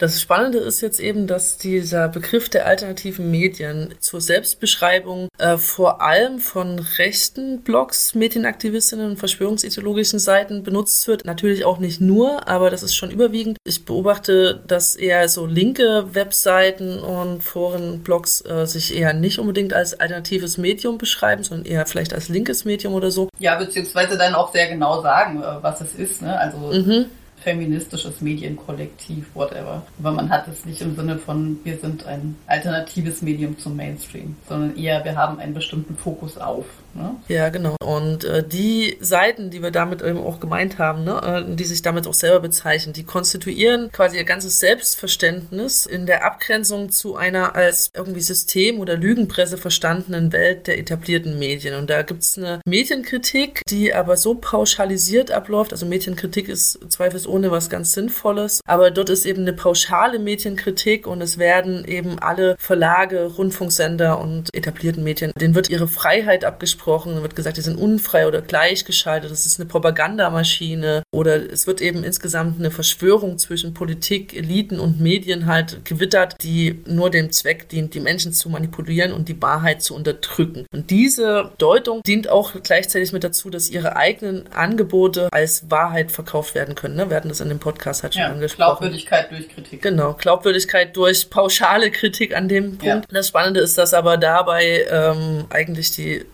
Das 0.00 0.20
Spannende 0.20 0.58
ist 0.58 0.80
jetzt 0.80 0.98
eben, 0.98 1.28
dass 1.28 1.56
dieser 1.56 2.08
Begriff 2.08 2.48
der 2.48 2.66
alternativen 2.66 3.30
Medien 3.30 3.94
zur 4.00 4.20
Selbstbeschreibung 4.20 5.28
äh, 5.38 5.56
vor 5.56 6.02
allem 6.02 6.40
von 6.40 6.80
rechten 6.98 7.62
Blogs, 7.62 8.16
Medienaktivistinnen 8.16 9.10
und 9.10 9.18
verschwörungsideologischen 9.18 10.18
Seiten 10.18 10.64
benutzt 10.64 11.06
wird. 11.06 11.24
Natürlich 11.24 11.64
auch 11.64 11.78
nicht 11.78 12.00
nur, 12.00 12.48
aber 12.48 12.70
das 12.70 12.82
ist 12.82 12.96
schon 12.96 13.12
überwiegend. 13.12 13.56
Ich 13.62 13.84
beobachte, 13.84 14.64
dass 14.66 14.96
eher 14.96 15.28
so 15.28 15.46
linke 15.46 16.12
Webseiten 16.12 16.98
und 16.98 17.44
Foren, 17.44 18.00
Blogs 18.00 18.44
äh, 18.44 18.66
sich 18.66 18.96
eher 18.96 19.12
nicht 19.12 19.38
unbedingt 19.38 19.74
als 19.74 20.00
alternatives 20.00 20.58
Medium 20.58 20.98
beschreiben, 20.98 21.44
sondern 21.44 21.66
eher 21.66 21.86
vielleicht 21.86 22.12
als 22.12 22.28
linkes 22.28 22.64
Medium 22.64 22.94
oder 22.94 23.12
so. 23.12 23.28
Ja, 23.38 23.54
beziehungsweise 23.54 24.18
dann 24.18 24.34
auch 24.34 24.52
sehr 24.52 24.68
genau 24.68 25.02
sagen, 25.02 25.40
äh, 25.40 25.62
was 25.62 25.80
es 25.80 25.94
ist. 25.94 26.20
Ne? 26.20 26.36
Also 26.36 26.58
mhm 26.58 27.06
feministisches 27.44 28.20
Medienkollektiv, 28.22 29.26
whatever. 29.34 29.82
Aber 30.00 30.12
man 30.12 30.30
hat 30.30 30.48
es 30.48 30.64
nicht 30.64 30.80
im 30.80 30.96
Sinne 30.96 31.18
von, 31.18 31.58
wir 31.62 31.76
sind 31.76 32.06
ein 32.06 32.36
alternatives 32.46 33.22
Medium 33.22 33.58
zum 33.58 33.76
Mainstream, 33.76 34.34
sondern 34.48 34.76
eher, 34.76 35.04
wir 35.04 35.14
haben 35.14 35.38
einen 35.38 35.54
bestimmten 35.54 35.96
Fokus 35.96 36.38
auf. 36.38 36.64
Ne? 36.94 37.16
Ja, 37.28 37.48
genau. 37.48 37.76
Und 37.84 38.24
äh, 38.24 38.46
die 38.46 38.96
Seiten, 39.00 39.50
die 39.50 39.62
wir 39.62 39.72
damit 39.72 40.02
eben 40.02 40.18
auch 40.18 40.38
gemeint 40.38 40.78
haben, 40.78 41.04
ne, 41.04 41.44
äh, 41.48 41.56
die 41.56 41.64
sich 41.64 41.82
damit 41.82 42.06
auch 42.06 42.14
selber 42.14 42.40
bezeichnen, 42.40 42.92
die 42.92 43.02
konstituieren 43.02 43.90
quasi 43.90 44.16
ihr 44.16 44.24
ganzes 44.24 44.60
Selbstverständnis 44.60 45.86
in 45.86 46.06
der 46.06 46.24
Abgrenzung 46.24 46.90
zu 46.90 47.16
einer 47.16 47.56
als 47.56 47.90
irgendwie 47.94 48.20
System- 48.20 48.78
oder 48.78 48.96
Lügenpresse 48.96 49.58
verstandenen 49.58 50.32
Welt 50.32 50.68
der 50.68 50.78
etablierten 50.78 51.38
Medien. 51.38 51.74
Und 51.74 51.90
da 51.90 52.02
gibt 52.02 52.22
es 52.22 52.38
eine 52.38 52.60
Medienkritik, 52.64 53.62
die 53.68 53.92
aber 53.92 54.16
so 54.16 54.36
pauschalisiert 54.36 55.32
abläuft. 55.32 55.72
Also 55.72 55.86
Medienkritik 55.86 56.48
ist 56.48 56.78
zweifelsohne 56.88 57.50
was 57.50 57.70
ganz 57.70 57.92
Sinnvolles, 57.92 58.60
aber 58.66 58.90
dort 58.90 59.10
ist 59.10 59.26
eben 59.26 59.42
eine 59.42 59.52
pauschale 59.52 60.18
Medienkritik 60.18 61.06
und 61.06 61.20
es 61.20 61.38
werden 61.38 61.84
eben 61.84 62.18
alle 62.20 62.56
Verlage, 62.58 63.24
Rundfunksender 63.24 64.20
und 64.20 64.54
etablierten 64.54 65.02
Medien, 65.02 65.32
denen 65.40 65.54
wird 65.54 65.70
ihre 65.70 65.88
Freiheit 65.88 66.44
abgesprochen 66.44 66.83
gesprochen, 66.84 67.22
wird 67.22 67.34
gesagt, 67.34 67.56
die 67.56 67.62
sind 67.62 67.76
unfrei 67.76 68.26
oder 68.26 68.42
gleichgeschaltet, 68.42 69.30
das 69.30 69.46
ist 69.46 69.58
eine 69.58 69.68
Propagandamaschine 69.68 71.02
oder 71.12 71.36
es 71.50 71.66
wird 71.66 71.80
eben 71.80 72.04
insgesamt 72.04 72.58
eine 72.58 72.70
Verschwörung 72.70 73.38
zwischen 73.38 73.72
Politik, 73.72 74.36
Eliten 74.36 74.78
und 74.78 75.00
Medien 75.00 75.46
halt 75.46 75.84
gewittert, 75.86 76.36
die 76.42 76.82
nur 76.86 77.10
dem 77.10 77.32
Zweck 77.32 77.70
dient, 77.70 77.94
die 77.94 78.00
Menschen 78.00 78.34
zu 78.34 78.50
manipulieren 78.50 79.12
und 79.12 79.28
die 79.28 79.40
Wahrheit 79.40 79.82
zu 79.82 79.94
unterdrücken. 79.94 80.66
Und 80.74 80.90
diese 80.90 81.52
Deutung 81.56 82.02
dient 82.02 82.28
auch 82.28 82.52
gleichzeitig 82.62 83.12
mit 83.12 83.24
dazu, 83.24 83.48
dass 83.48 83.70
ihre 83.70 83.96
eigenen 83.96 84.52
Angebote 84.52 85.28
als 85.32 85.70
Wahrheit 85.70 86.12
verkauft 86.12 86.54
werden 86.54 86.74
können. 86.74 86.96
Ne? 86.96 87.08
Wir 87.08 87.16
hatten 87.16 87.28
das 87.28 87.40
in 87.40 87.48
dem 87.48 87.60
Podcast 87.60 88.02
halt 88.02 88.14
schon 88.14 88.24
ja, 88.24 88.28
angesprochen. 88.28 88.78
Glaubwürdigkeit 88.78 89.30
durch 89.30 89.48
Kritik. 89.48 89.80
Genau, 89.80 90.12
Glaubwürdigkeit 90.14 90.94
durch 90.96 91.30
pauschale 91.30 91.90
Kritik 91.90 92.36
an 92.36 92.48
dem 92.48 92.76
Punkt. 92.76 92.84
Ja. 92.84 93.02
Das 93.10 93.28
Spannende 93.28 93.60
ist, 93.60 93.78
dass 93.78 93.94
aber 93.94 94.18
dabei 94.18 94.84
ähm, 94.90 95.46
eigentlich 95.48 95.92
die 95.92 96.16
äh, 96.16 96.24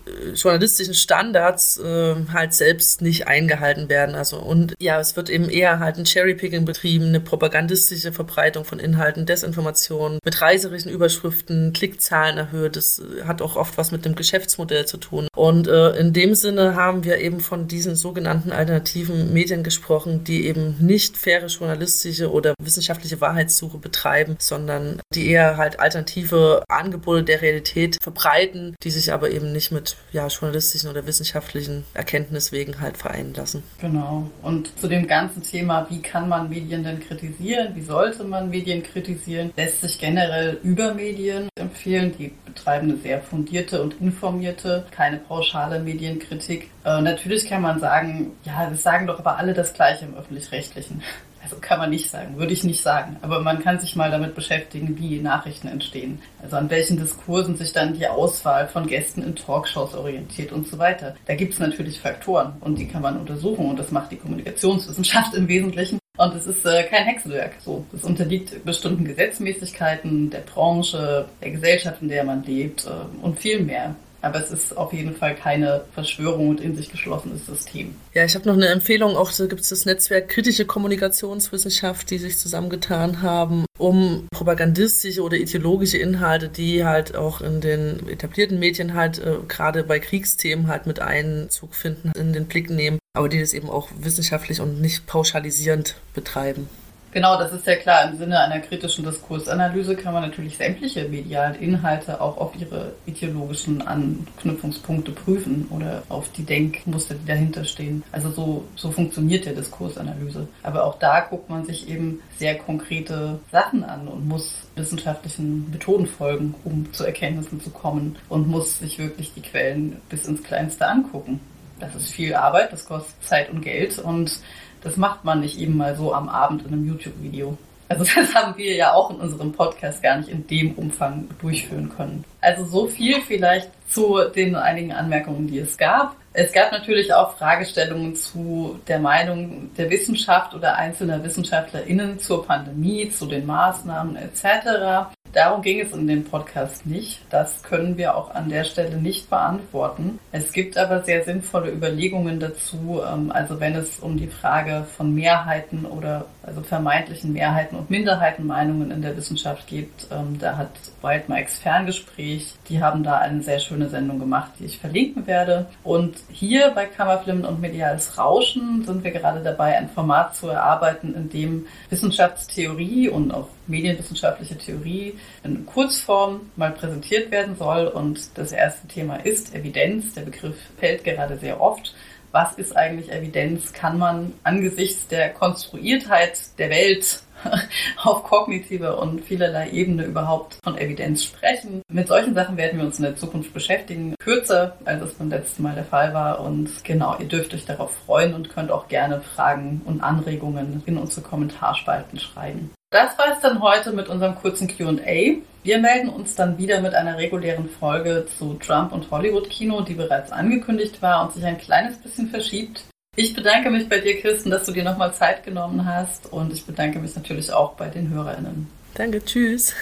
journalistischen 0.42 0.94
Standards 0.94 1.78
äh, 1.78 2.14
halt 2.32 2.54
selbst 2.54 3.02
nicht 3.02 3.26
eingehalten 3.26 3.88
werden. 3.88 4.14
Also 4.14 4.38
und 4.38 4.74
ja, 4.80 4.98
es 5.00 5.16
wird 5.16 5.30
eben 5.30 5.48
eher 5.48 5.78
halt 5.78 5.98
ein 5.98 6.06
Cherrypicking 6.06 6.64
betrieben, 6.64 7.06
eine 7.06 7.20
propagandistische 7.20 8.12
Verbreitung 8.12 8.64
von 8.64 8.78
Inhalten, 8.78 9.26
Desinformation, 9.26 10.18
mit 10.24 10.40
reiserischen 10.40 10.90
Überschriften, 10.90 11.72
Klickzahlen 11.72 12.38
erhöht. 12.38 12.76
Das 12.76 13.02
hat 13.26 13.42
auch 13.42 13.56
oft 13.56 13.76
was 13.78 13.92
mit 13.92 14.04
dem 14.04 14.14
Geschäftsmodell 14.14 14.86
zu 14.86 14.96
tun. 14.96 15.28
Und 15.36 15.68
äh, 15.68 15.90
in 15.96 16.12
dem 16.12 16.34
Sinne 16.34 16.74
haben 16.74 17.04
wir 17.04 17.18
eben 17.18 17.40
von 17.40 17.68
diesen 17.68 17.94
sogenannten 17.96 18.52
alternativen 18.52 19.32
Medien 19.32 19.62
gesprochen, 19.62 20.24
die 20.24 20.46
eben 20.46 20.76
nicht 20.80 21.16
faire 21.16 21.46
journalistische 21.46 22.30
oder 22.30 22.54
wissenschaftliche 22.60 23.20
Wahrheitssuche 23.20 23.78
betreiben, 23.78 24.36
sondern 24.38 25.00
die 25.14 25.28
eher 25.28 25.56
halt 25.56 25.80
alternative 25.80 26.64
Angebote 26.68 27.24
der 27.24 27.42
Realität 27.42 27.98
verbreiten, 28.00 28.74
die 28.82 28.90
sich 28.90 29.12
aber 29.12 29.30
eben 29.30 29.52
nicht 29.52 29.72
mit 29.72 29.96
ja, 30.12 30.29
journalistischen 30.30 30.90
oder 30.90 31.06
wissenschaftlichen 31.06 31.84
Erkenntniswegen 31.94 32.80
halt 32.80 32.96
vereinen 32.96 33.34
lassen. 33.34 33.62
Genau. 33.80 34.30
Und 34.42 34.78
zu 34.78 34.88
dem 34.88 35.06
ganzen 35.06 35.42
Thema, 35.42 35.86
wie 35.90 36.00
kann 36.00 36.28
man 36.28 36.48
Medien 36.48 36.84
denn 36.84 37.00
kritisieren, 37.00 37.74
wie 37.74 37.82
sollte 37.82 38.24
man 38.24 38.50
Medien 38.50 38.82
kritisieren, 38.82 39.52
lässt 39.56 39.80
sich 39.82 39.98
generell 39.98 40.58
über 40.62 40.94
Medien 40.94 41.48
empfehlen. 41.56 42.14
Die 42.18 42.32
betreiben 42.44 42.90
eine 42.90 42.98
sehr 42.98 43.20
fundierte 43.20 43.82
und 43.82 44.00
informierte, 44.00 44.86
keine 44.90 45.18
pauschale 45.18 45.78
Medienkritik. 45.80 46.70
Äh, 46.84 47.00
natürlich 47.02 47.48
kann 47.48 47.62
man 47.62 47.80
sagen, 47.80 48.32
ja, 48.44 48.68
das 48.68 48.82
sagen 48.82 49.06
doch 49.06 49.18
aber 49.18 49.36
alle 49.36 49.54
das 49.54 49.74
Gleiche 49.74 50.04
im 50.04 50.14
öffentlich-rechtlichen. 50.14 51.02
Also 51.50 51.60
kann 51.60 51.80
man 51.80 51.90
nicht 51.90 52.08
sagen, 52.08 52.38
würde 52.38 52.52
ich 52.52 52.62
nicht 52.62 52.80
sagen. 52.80 53.16
Aber 53.22 53.40
man 53.40 53.60
kann 53.60 53.80
sich 53.80 53.96
mal 53.96 54.10
damit 54.10 54.36
beschäftigen, 54.36 54.96
wie 54.98 55.18
Nachrichten 55.18 55.66
entstehen. 55.66 56.20
Also 56.40 56.56
an 56.56 56.70
welchen 56.70 56.96
Diskursen 56.96 57.56
sich 57.56 57.72
dann 57.72 57.94
die 57.94 58.06
Auswahl 58.06 58.68
von 58.68 58.86
Gästen 58.86 59.24
in 59.24 59.34
Talkshows 59.34 59.94
orientiert 59.94 60.52
und 60.52 60.68
so 60.68 60.78
weiter. 60.78 61.16
Da 61.26 61.34
gibt 61.34 61.54
es 61.54 61.58
natürlich 61.58 61.98
Faktoren 61.98 62.52
und 62.60 62.78
die 62.78 62.86
kann 62.86 63.02
man 63.02 63.18
untersuchen 63.18 63.68
und 63.68 63.78
das 63.80 63.90
macht 63.90 64.12
die 64.12 64.16
Kommunikationswissenschaft 64.16 65.34
im 65.34 65.48
Wesentlichen. 65.48 65.98
Und 66.16 66.34
es 66.34 66.46
ist 66.46 66.64
äh, 66.66 66.84
kein 66.84 67.04
Hexenwerk. 67.06 67.54
So, 67.64 67.84
es 67.92 68.04
unterliegt 68.04 68.64
bestimmten 68.64 69.04
Gesetzmäßigkeiten 69.04 70.30
der 70.30 70.40
Branche, 70.40 71.26
der 71.42 71.50
Gesellschaft, 71.50 72.00
in 72.02 72.10
der 72.10 72.24
man 72.24 72.44
lebt 72.44 72.86
äh, 72.86 73.24
und 73.24 73.40
viel 73.40 73.60
mehr. 73.60 73.96
Aber 74.22 74.42
es 74.42 74.50
ist 74.50 74.76
auf 74.76 74.92
jeden 74.92 75.16
Fall 75.16 75.34
keine 75.34 75.82
Verschwörung 75.94 76.50
und 76.50 76.60
in 76.60 76.76
sich 76.76 76.90
geschlossenes 76.90 77.46
System. 77.46 77.94
Ja, 78.12 78.24
ich 78.24 78.34
habe 78.34 78.46
noch 78.46 78.54
eine 78.54 78.68
Empfehlung. 78.68 79.16
Auch 79.16 79.30
so 79.30 79.48
gibt 79.48 79.62
es 79.62 79.70
das 79.70 79.86
Netzwerk 79.86 80.28
Kritische 80.28 80.66
Kommunikationswissenschaft, 80.66 82.10
die 82.10 82.18
sich 82.18 82.38
zusammengetan 82.38 83.22
haben, 83.22 83.64
um 83.78 84.26
propagandistische 84.30 85.22
oder 85.22 85.36
ideologische 85.36 85.98
Inhalte, 85.98 86.48
die 86.48 86.84
halt 86.84 87.16
auch 87.16 87.40
in 87.40 87.60
den 87.60 88.08
etablierten 88.08 88.58
Medien 88.58 88.94
halt 88.94 89.18
äh, 89.18 89.36
gerade 89.48 89.84
bei 89.84 89.98
Kriegsthemen 89.98 90.68
halt 90.68 90.86
mit 90.86 91.00
Einzug 91.00 91.74
finden, 91.74 92.12
in 92.16 92.32
den 92.32 92.46
Blick 92.46 92.70
nehmen, 92.70 92.98
aber 93.14 93.28
die 93.28 93.40
das 93.40 93.54
eben 93.54 93.70
auch 93.70 93.88
wissenschaftlich 93.98 94.60
und 94.60 94.80
nicht 94.80 95.06
pauschalisierend 95.06 95.96
betreiben. 96.14 96.68
Genau, 97.12 97.36
das 97.38 97.52
ist 97.52 97.66
ja 97.66 97.74
klar. 97.74 98.08
Im 98.08 98.18
Sinne 98.18 98.38
einer 98.38 98.60
kritischen 98.60 99.04
Diskursanalyse 99.04 99.96
kann 99.96 100.14
man 100.14 100.22
natürlich 100.22 100.56
sämtliche 100.56 101.08
medialen 101.08 101.56
Inhalte 101.56 102.20
auch 102.20 102.36
auf 102.36 102.52
ihre 102.56 102.92
ideologischen 103.04 103.82
Anknüpfungspunkte 103.82 105.10
prüfen 105.10 105.66
oder 105.70 106.04
auf 106.08 106.30
die 106.32 106.44
Denkmuster, 106.44 107.16
die 107.16 107.26
dahinter 107.26 107.64
stehen. 107.64 108.04
Also 108.12 108.30
so, 108.30 108.64
so 108.76 108.92
funktioniert 108.92 109.44
ja 109.44 109.52
Diskursanalyse. 109.52 110.46
Aber 110.62 110.84
auch 110.84 111.00
da 111.00 111.20
guckt 111.20 111.50
man 111.50 111.64
sich 111.64 111.88
eben 111.88 112.20
sehr 112.38 112.56
konkrete 112.56 113.40
Sachen 113.50 113.82
an 113.82 114.06
und 114.06 114.28
muss 114.28 114.54
wissenschaftlichen 114.76 115.68
Methoden 115.70 116.06
folgen, 116.06 116.54
um 116.64 116.92
zu 116.92 117.04
Erkenntnissen 117.04 117.60
zu 117.60 117.70
kommen 117.70 118.16
und 118.28 118.46
muss 118.46 118.78
sich 118.78 119.00
wirklich 119.00 119.34
die 119.34 119.42
Quellen 119.42 120.00
bis 120.08 120.26
ins 120.26 120.44
Kleinste 120.44 120.86
angucken. 120.86 121.40
Das 121.80 121.94
ist 121.94 122.10
viel 122.10 122.34
Arbeit, 122.34 122.72
das 122.72 122.84
kostet 122.84 123.14
Zeit 123.24 123.50
und 123.50 123.62
Geld 123.62 123.98
und 123.98 124.38
das 124.82 124.96
macht 124.96 125.24
man 125.24 125.40
nicht 125.40 125.58
eben 125.58 125.76
mal 125.76 125.96
so 125.96 126.14
am 126.14 126.28
Abend 126.28 126.62
in 126.62 126.68
einem 126.68 126.86
YouTube-Video. 126.86 127.56
Also 127.88 128.04
das 128.14 128.34
haben 128.34 128.56
wir 128.56 128.74
ja 128.74 128.92
auch 128.92 129.10
in 129.10 129.16
unserem 129.16 129.52
Podcast 129.52 130.02
gar 130.02 130.16
nicht 130.16 130.28
in 130.28 130.46
dem 130.46 130.74
Umfang 130.74 131.28
durchführen 131.40 131.90
können. 131.94 132.24
Also 132.40 132.64
so 132.64 132.86
viel 132.86 133.20
vielleicht 133.20 133.70
zu 133.88 134.18
den 134.34 134.54
einigen 134.54 134.92
Anmerkungen, 134.92 135.48
die 135.48 135.58
es 135.58 135.76
gab. 135.76 136.16
Es 136.32 136.52
gab 136.52 136.70
natürlich 136.70 137.12
auch 137.12 137.36
Fragestellungen 137.36 138.14
zu 138.14 138.78
der 138.86 139.00
Meinung 139.00 139.74
der 139.76 139.90
Wissenschaft 139.90 140.54
oder 140.54 140.76
einzelner 140.76 141.22
WissenschaftlerInnen 141.24 142.20
zur 142.20 142.46
Pandemie, 142.46 143.10
zu 143.10 143.26
den 143.26 143.46
Maßnahmen 143.46 144.14
etc. 144.14 145.10
Darum 145.32 145.62
ging 145.62 145.80
es 145.80 145.92
in 145.92 146.08
dem 146.08 146.24
Podcast 146.24 146.86
nicht. 146.86 147.20
Das 147.30 147.62
können 147.62 147.96
wir 147.96 148.16
auch 148.16 148.34
an 148.34 148.48
der 148.48 148.64
Stelle 148.64 148.96
nicht 148.96 149.30
beantworten. 149.30 150.18
Es 150.32 150.52
gibt 150.52 150.76
aber 150.76 151.02
sehr 151.02 151.24
sinnvolle 151.24 151.70
Überlegungen 151.70 152.40
dazu, 152.40 153.00
ähm, 153.06 153.30
also 153.30 153.60
wenn 153.60 153.76
es 153.76 154.00
um 154.00 154.16
die 154.16 154.26
Frage 154.26 154.86
von 154.96 155.14
Mehrheiten 155.14 155.84
oder 155.84 156.26
also 156.42 156.62
vermeintlichen 156.62 157.32
Mehrheiten 157.32 157.76
und 157.76 157.90
Minderheitenmeinungen 157.90 158.90
in 158.90 159.02
der 159.02 159.16
Wissenschaft 159.16 159.68
geht. 159.68 159.90
Ähm, 160.10 160.38
da 160.38 160.56
hat 160.56 160.70
Wild 161.02 161.28
Mikes 161.28 161.58
Ferngespräch, 161.58 162.54
die 162.68 162.82
haben 162.82 163.04
da 163.04 163.18
eine 163.18 163.42
sehr 163.42 163.60
schöne 163.60 163.88
Sendung 163.88 164.18
gemacht, 164.18 164.50
die 164.58 164.64
ich 164.64 164.78
verlinken 164.78 165.26
werde. 165.28 165.66
Und 165.84 166.16
hier 166.30 166.72
bei 166.74 166.86
Kammerflimmen 166.86 167.44
und 167.44 167.60
Mediales 167.60 168.18
Rauschen 168.18 168.84
sind 168.84 169.04
wir 169.04 169.12
gerade 169.12 169.42
dabei, 169.42 169.76
ein 169.76 169.88
Format 169.88 170.34
zu 170.34 170.48
erarbeiten, 170.48 171.14
in 171.14 171.30
dem 171.30 171.66
Wissenschaftstheorie 171.90 173.08
und 173.08 173.32
auch 173.32 173.48
medienwissenschaftliche 173.70 174.58
Theorie 174.58 175.14
in 175.44 175.64
Kurzform 175.64 176.50
mal 176.56 176.72
präsentiert 176.72 177.30
werden 177.30 177.56
soll. 177.56 177.86
Und 177.86 178.36
das 178.36 178.52
erste 178.52 178.88
Thema 178.88 179.16
ist 179.16 179.54
Evidenz. 179.54 180.14
Der 180.14 180.22
Begriff 180.22 180.56
fällt 180.78 181.04
gerade 181.04 181.38
sehr 181.38 181.60
oft 181.60 181.94
was 182.32 182.54
ist 182.54 182.76
eigentlich 182.76 183.10
Evidenz? 183.10 183.72
Kann 183.72 183.98
man 183.98 184.32
angesichts 184.44 185.08
der 185.08 185.30
Konstruiertheit 185.30 186.38
der 186.58 186.70
Welt 186.70 187.22
auf 187.96 188.22
kognitive 188.24 188.96
und 188.96 189.22
vielerlei 189.22 189.70
Ebene 189.70 190.04
überhaupt 190.04 190.58
von 190.62 190.76
Evidenz 190.76 191.24
sprechen. 191.24 191.82
Mit 191.90 192.08
solchen 192.08 192.34
Sachen 192.34 192.56
werden 192.56 192.78
wir 192.78 192.86
uns 192.86 192.98
in 192.98 193.04
der 193.04 193.16
Zukunft 193.16 193.52
beschäftigen. 193.52 194.14
Kürzer, 194.18 194.76
als 194.84 195.02
es 195.02 195.14
beim 195.14 195.30
letzten 195.30 195.62
Mal 195.62 195.74
der 195.74 195.84
Fall 195.84 196.12
war. 196.14 196.40
Und 196.40 196.84
genau, 196.84 197.16
ihr 197.18 197.28
dürft 197.28 197.54
euch 197.54 197.64
darauf 197.64 197.96
freuen 198.06 198.34
und 198.34 198.50
könnt 198.50 198.70
auch 198.70 198.88
gerne 198.88 199.20
Fragen 199.20 199.80
und 199.84 200.02
Anregungen 200.02 200.82
in 200.86 200.98
unsere 200.98 201.22
Kommentarspalten 201.22 202.20
schreiben. 202.20 202.70
Das 202.92 203.16
war 203.18 203.32
es 203.32 203.40
dann 203.40 203.62
heute 203.62 203.92
mit 203.92 204.08
unserem 204.08 204.34
kurzen 204.34 204.66
QA. 204.66 205.36
Wir 205.62 205.78
melden 205.78 206.08
uns 206.08 206.34
dann 206.34 206.58
wieder 206.58 206.80
mit 206.80 206.92
einer 206.92 207.16
regulären 207.16 207.68
Folge 207.68 208.26
zu 208.36 208.54
Trump 208.54 208.90
und 208.90 209.08
Hollywood-Kino, 209.12 209.82
die 209.82 209.94
bereits 209.94 210.32
angekündigt 210.32 211.00
war 211.00 211.24
und 211.24 211.32
sich 211.32 211.44
ein 211.44 211.56
kleines 211.56 211.98
bisschen 211.98 212.28
verschiebt. 212.30 212.82
Ich 213.14 213.32
bedanke 213.32 213.70
mich 213.70 213.88
bei 213.88 214.00
dir, 214.00 214.20
Kirsten, 214.20 214.50
dass 214.50 214.64
du 214.66 214.72
dir 214.72 214.82
nochmal 214.82 215.14
Zeit 215.14 215.44
genommen 215.44 215.84
hast 215.84 216.32
und 216.32 216.52
ich 216.52 216.66
bedanke 216.66 216.98
mich 216.98 217.14
natürlich 217.14 217.52
auch 217.52 217.74
bei 217.74 217.88
den 217.88 218.10
HörerInnen. 218.10 218.68
Danke, 218.94 219.24
tschüss. 219.24 219.72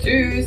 Tschüss. 0.00 0.46